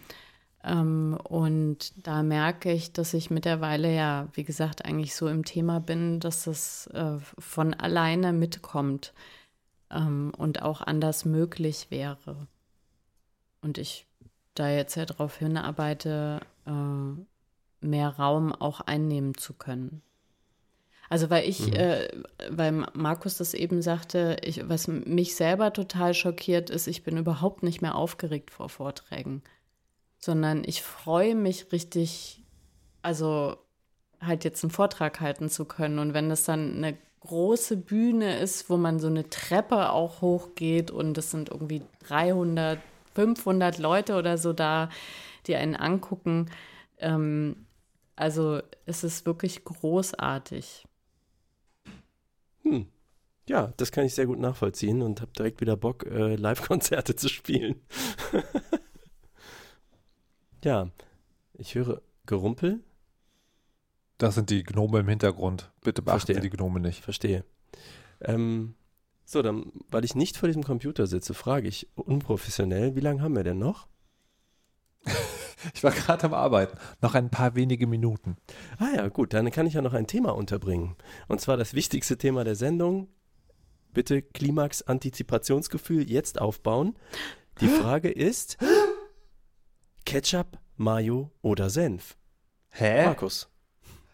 [0.65, 5.81] Ähm, und da merke ich, dass ich mittlerweile ja, wie gesagt, eigentlich so im Thema
[5.81, 9.13] bin, dass das äh, von alleine mitkommt
[9.91, 12.49] ähm, und auch anders möglich wäre.
[13.61, 14.08] Und ich
[14.59, 20.03] da jetzt ja darauf hinarbeite, äh, mehr Raum auch einnehmen zu können.
[21.09, 21.75] Also weil ich, mhm.
[21.75, 22.09] äh,
[22.51, 27.63] weil Markus das eben sagte, ich, was mich selber total schockiert ist, ich bin überhaupt
[27.63, 29.43] nicht mehr aufgeregt vor Vorträgen,
[30.19, 32.43] sondern ich freue mich richtig,
[33.01, 33.57] also
[34.21, 35.99] halt jetzt einen Vortrag halten zu können.
[35.99, 40.91] Und wenn das dann eine große Bühne ist, wo man so eine Treppe auch hochgeht
[40.91, 42.79] und es sind irgendwie 300
[43.19, 44.91] 500 Leute oder so da,
[45.49, 46.49] die einen angucken.
[46.99, 47.67] Ähm,
[48.15, 50.87] also es ist wirklich großartig.
[52.63, 52.87] Hm.
[53.49, 57.29] Ja, das kann ich sehr gut nachvollziehen und habe direkt wieder Bock, äh, Live-Konzerte zu
[57.29, 57.81] spielen.
[60.65, 60.89] ja,
[61.55, 62.85] ich höre Gerumpel.
[64.19, 65.73] Das sind die Gnome im Hintergrund.
[65.83, 66.37] Bitte beachten Verstehe.
[66.37, 67.03] Sie die Gnome nicht.
[67.03, 67.45] Verstehe.
[68.21, 68.77] Ähm,
[69.31, 73.37] so, dann, weil ich nicht vor diesem Computer sitze, frage ich unprofessionell, wie lange haben
[73.37, 73.87] wir denn noch?
[75.75, 76.79] ich war gerade am Arbeiten.
[77.03, 78.39] Noch ein paar wenige Minuten.
[78.79, 80.97] Ah ja, gut, dann kann ich ja noch ein Thema unterbringen.
[81.27, 83.09] Und zwar das wichtigste Thema der Sendung.
[83.93, 86.97] Bitte Klimax-Antizipationsgefühl jetzt aufbauen.
[87.61, 88.57] Die Frage ist:
[90.07, 92.17] Ketchup, Mayo oder Senf?
[92.71, 93.05] Hä?
[93.05, 93.51] Markus.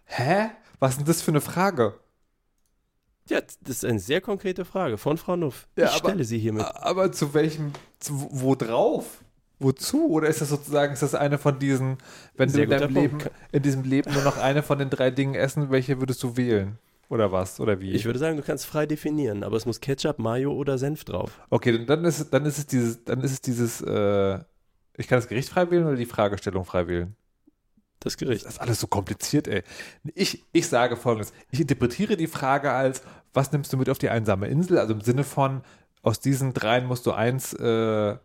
[0.07, 0.51] Hä?
[0.81, 2.01] Was ist denn das für eine Frage?
[3.29, 5.66] Ja, das ist eine sehr konkrete Frage von Frau Nuff.
[5.77, 6.66] Ja, ich aber, stelle sie hiermit.
[6.75, 9.22] Aber zu welchem, zu, wo drauf?
[9.59, 10.09] Wozu?
[10.11, 11.97] Oder ist das sozusagen, ist das eine von diesen,
[12.37, 13.18] wenn sehr du in deinem Leben,
[13.53, 16.79] in diesem Leben nur noch eine von den drei Dingen essen, welche würdest du wählen?
[17.09, 17.61] Oder was?
[17.61, 17.93] Oder wie?
[17.93, 21.41] Ich würde sagen, du kannst frei definieren, aber es muss Ketchup, Mayo oder Senf drauf.
[21.51, 24.39] Okay, dann ist, dann ist es dieses, dann ist es dieses, äh,
[24.97, 27.16] ich kann das Gericht frei wählen oder die Fragestellung frei wählen?
[28.05, 28.45] Das Gericht.
[28.45, 29.63] Das ist alles so kompliziert, ey.
[30.15, 33.03] Ich, ich sage folgendes: Ich interpretiere die Frage als,
[33.33, 34.79] was nimmst du mit auf die einsame Insel?
[34.79, 35.63] Also im Sinne von,
[36.03, 38.17] aus diesen dreien musst du eins, äh,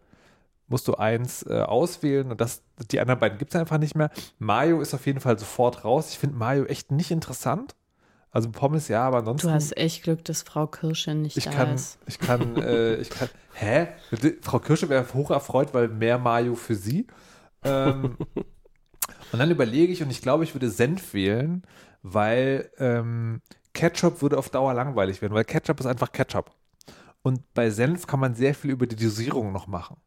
[0.68, 2.62] musst du eins äh, auswählen und das,
[2.92, 4.12] die anderen beiden gibt es einfach nicht mehr.
[4.38, 6.10] Mayo ist auf jeden Fall sofort raus.
[6.12, 7.76] Ich finde Mayo echt nicht interessant.
[8.32, 9.48] Also Pommes ja, aber ansonsten.
[9.48, 11.98] Du hast echt Glück, dass Frau Kirsche nicht ich da kann, ist.
[12.06, 13.30] ich kann, äh, ich kann.
[13.54, 13.88] Hä?
[14.42, 17.08] Frau Kirsche wäre hoch erfreut, weil mehr Mayo für sie.
[17.64, 18.18] Ähm,
[19.32, 21.64] und dann überlege ich und ich glaube, ich würde Senf wählen,
[22.01, 23.41] weil ähm,
[23.74, 26.51] Ketchup würde auf Dauer langweilig werden, weil Ketchup ist einfach Ketchup.
[27.22, 29.97] Und bei Senf kann man sehr viel über die Dosierung noch machen.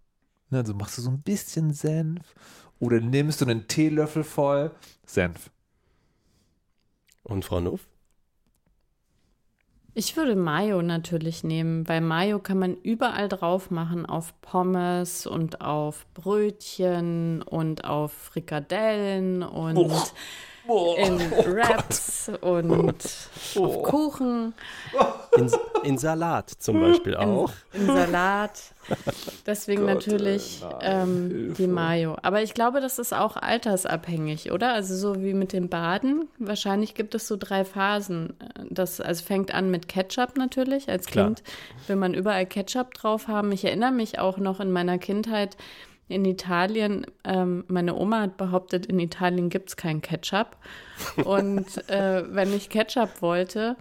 [0.50, 2.34] Ne, also machst du so ein bisschen Senf
[2.78, 4.70] oder nimmst du einen Teelöffel voll
[5.06, 5.50] Senf.
[7.22, 7.86] Und Frau Nuff?
[9.94, 15.60] Ich würde Mayo natürlich nehmen, weil Mayo kann man überall drauf machen, auf Pommes und
[15.60, 20.02] auf Brötchen und auf Frikadellen und Oh,
[20.66, 21.18] in
[21.54, 22.94] Wraps und
[23.54, 23.64] Oh.
[23.64, 24.54] auf Kuchen,
[25.36, 25.50] In,
[25.82, 27.50] in Salat zum Beispiel in, auch.
[27.72, 28.52] in Salat.
[29.46, 32.16] Deswegen Gott, natürlich äh, nein, ähm, die Mayo.
[32.22, 34.72] Aber ich glaube, das ist auch altersabhängig, oder?
[34.72, 36.28] Also so wie mit dem Baden.
[36.38, 38.34] Wahrscheinlich gibt es so drei Phasen.
[38.70, 40.88] Das also fängt an mit Ketchup natürlich.
[40.88, 41.26] Als Klar.
[41.26, 41.42] Kind
[41.88, 43.52] will man überall Ketchup drauf haben.
[43.52, 45.56] Ich erinnere mich auch noch in meiner Kindheit
[46.12, 47.06] in Italien.
[47.24, 50.56] Ähm, meine Oma hat behauptet, in Italien gibt es kein Ketchup.
[51.24, 53.76] Und äh, wenn ich Ketchup wollte,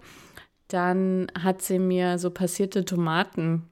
[0.68, 3.68] dann hat sie mir so passierte Tomaten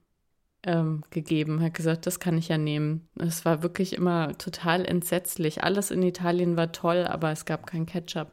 [0.65, 3.09] ähm, gegeben, hat gesagt, das kann ich ja nehmen.
[3.19, 5.65] Es war wirklich immer total entsetzlich.
[5.65, 8.33] Alles in Italien war toll, aber es gab kein Ketchup.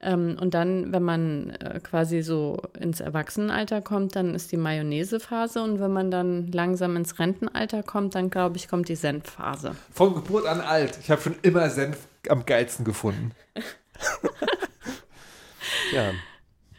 [0.00, 5.62] Ähm, und dann, wenn man äh, quasi so ins Erwachsenenalter kommt, dann ist die Mayonnaise-Phase.
[5.62, 9.74] Und wenn man dann langsam ins Rentenalter kommt, dann glaube ich, kommt die Senfphase.
[9.90, 10.98] Von Geburt an alt.
[11.02, 13.32] Ich habe schon immer Senf am geilsten gefunden.
[15.92, 16.12] Ja.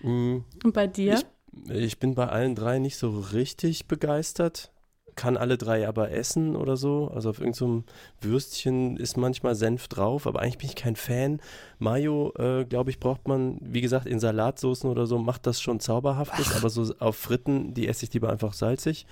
[0.02, 1.22] Mm, Und bei dir?
[1.68, 4.72] Ich bin bei allen drei nicht so richtig begeistert.
[5.20, 7.12] Kann alle drei aber essen oder so.
[7.14, 7.84] Also auf irgendeinem
[8.22, 11.42] Würstchen ist manchmal Senf drauf, aber eigentlich bin ich kein Fan.
[11.78, 15.82] Mayo, äh, glaube ich, braucht man, wie gesagt, in Salatsoßen oder so, macht das schon
[15.82, 19.06] zauberhaftes, aber so auf Fritten, die esse ich lieber einfach salzig.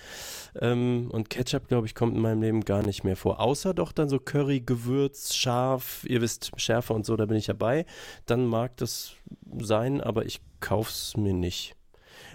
[0.61, 3.41] Ähm, und Ketchup, glaube ich, kommt in meinem Leben gar nicht mehr vor.
[3.41, 7.47] Außer doch dann so Curry, Gewürz, scharf, ihr wisst, Schärfe und so, da bin ich
[7.47, 7.85] dabei.
[8.27, 9.11] Dann mag das
[9.59, 11.76] sein, aber ich kauf's mir nicht.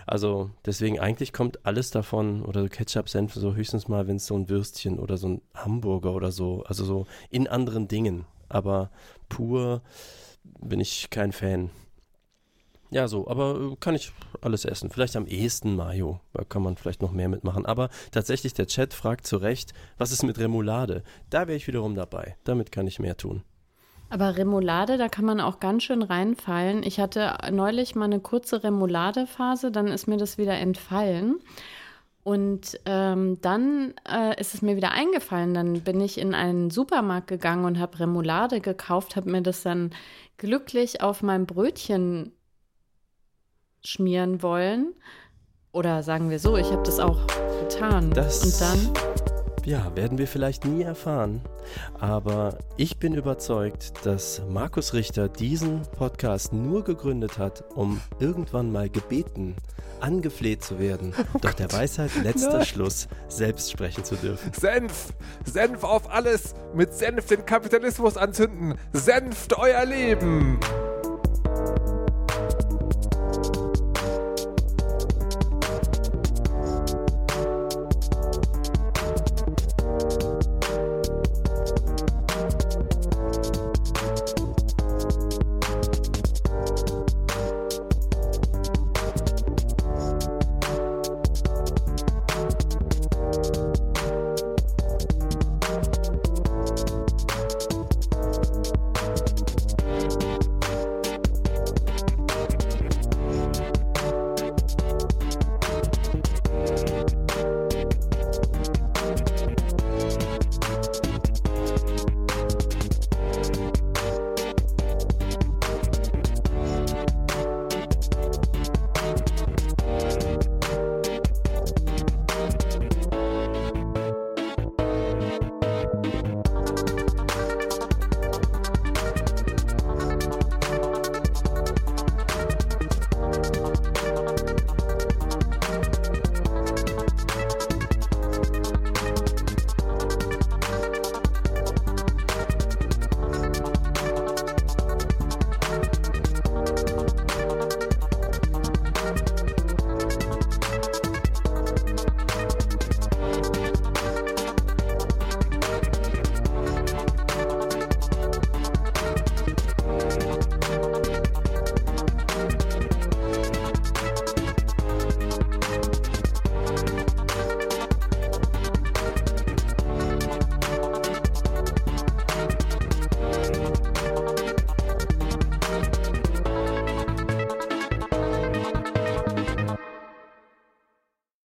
[0.06, 4.26] Also deswegen eigentlich kommt alles davon oder so Ketchup, Senf so höchstens mal, wenn es
[4.26, 8.26] so ein Würstchen oder so ein Hamburger oder so, also so in anderen Dingen.
[8.48, 8.90] Aber
[9.28, 9.82] pur
[10.60, 11.70] bin ich kein Fan.
[12.92, 14.90] Ja, so, aber äh, kann ich alles essen.
[14.90, 17.64] Vielleicht am ehesten Mayo, da kann man vielleicht noch mehr mitmachen.
[17.64, 21.02] Aber tatsächlich, der Chat fragt zu Recht, was ist mit Remoulade?
[21.30, 22.36] Da wäre ich wiederum dabei.
[22.44, 23.44] Damit kann ich mehr tun.
[24.12, 26.82] Aber Remoulade, da kann man auch ganz schön reinfallen.
[26.82, 31.40] Ich hatte neulich mal eine kurze Remoulade-Phase, dann ist mir das wieder entfallen.
[32.22, 35.54] Und ähm, dann äh, ist es mir wieder eingefallen.
[35.54, 39.94] Dann bin ich in einen Supermarkt gegangen und habe Remoulade gekauft, habe mir das dann
[40.36, 42.32] glücklich auf mein Brötchen
[43.82, 44.92] schmieren wollen.
[45.72, 47.26] Oder sagen wir so, ich habe das auch
[47.62, 48.10] getan.
[48.10, 49.11] Das und dann
[49.64, 51.40] Ja, werden wir vielleicht nie erfahren.
[52.00, 58.90] Aber ich bin überzeugt, dass Markus Richter diesen Podcast nur gegründet hat, um irgendwann mal
[58.90, 59.54] gebeten,
[60.00, 62.66] angefleht zu werden, doch der Weisheit letzter Nein.
[62.66, 64.52] Schluss selbst sprechen zu dürfen.
[64.52, 65.12] Senf!
[65.44, 66.54] Senf auf alles!
[66.74, 68.74] Mit Senf den Kapitalismus anzünden!
[68.92, 70.58] Senft euer Leben!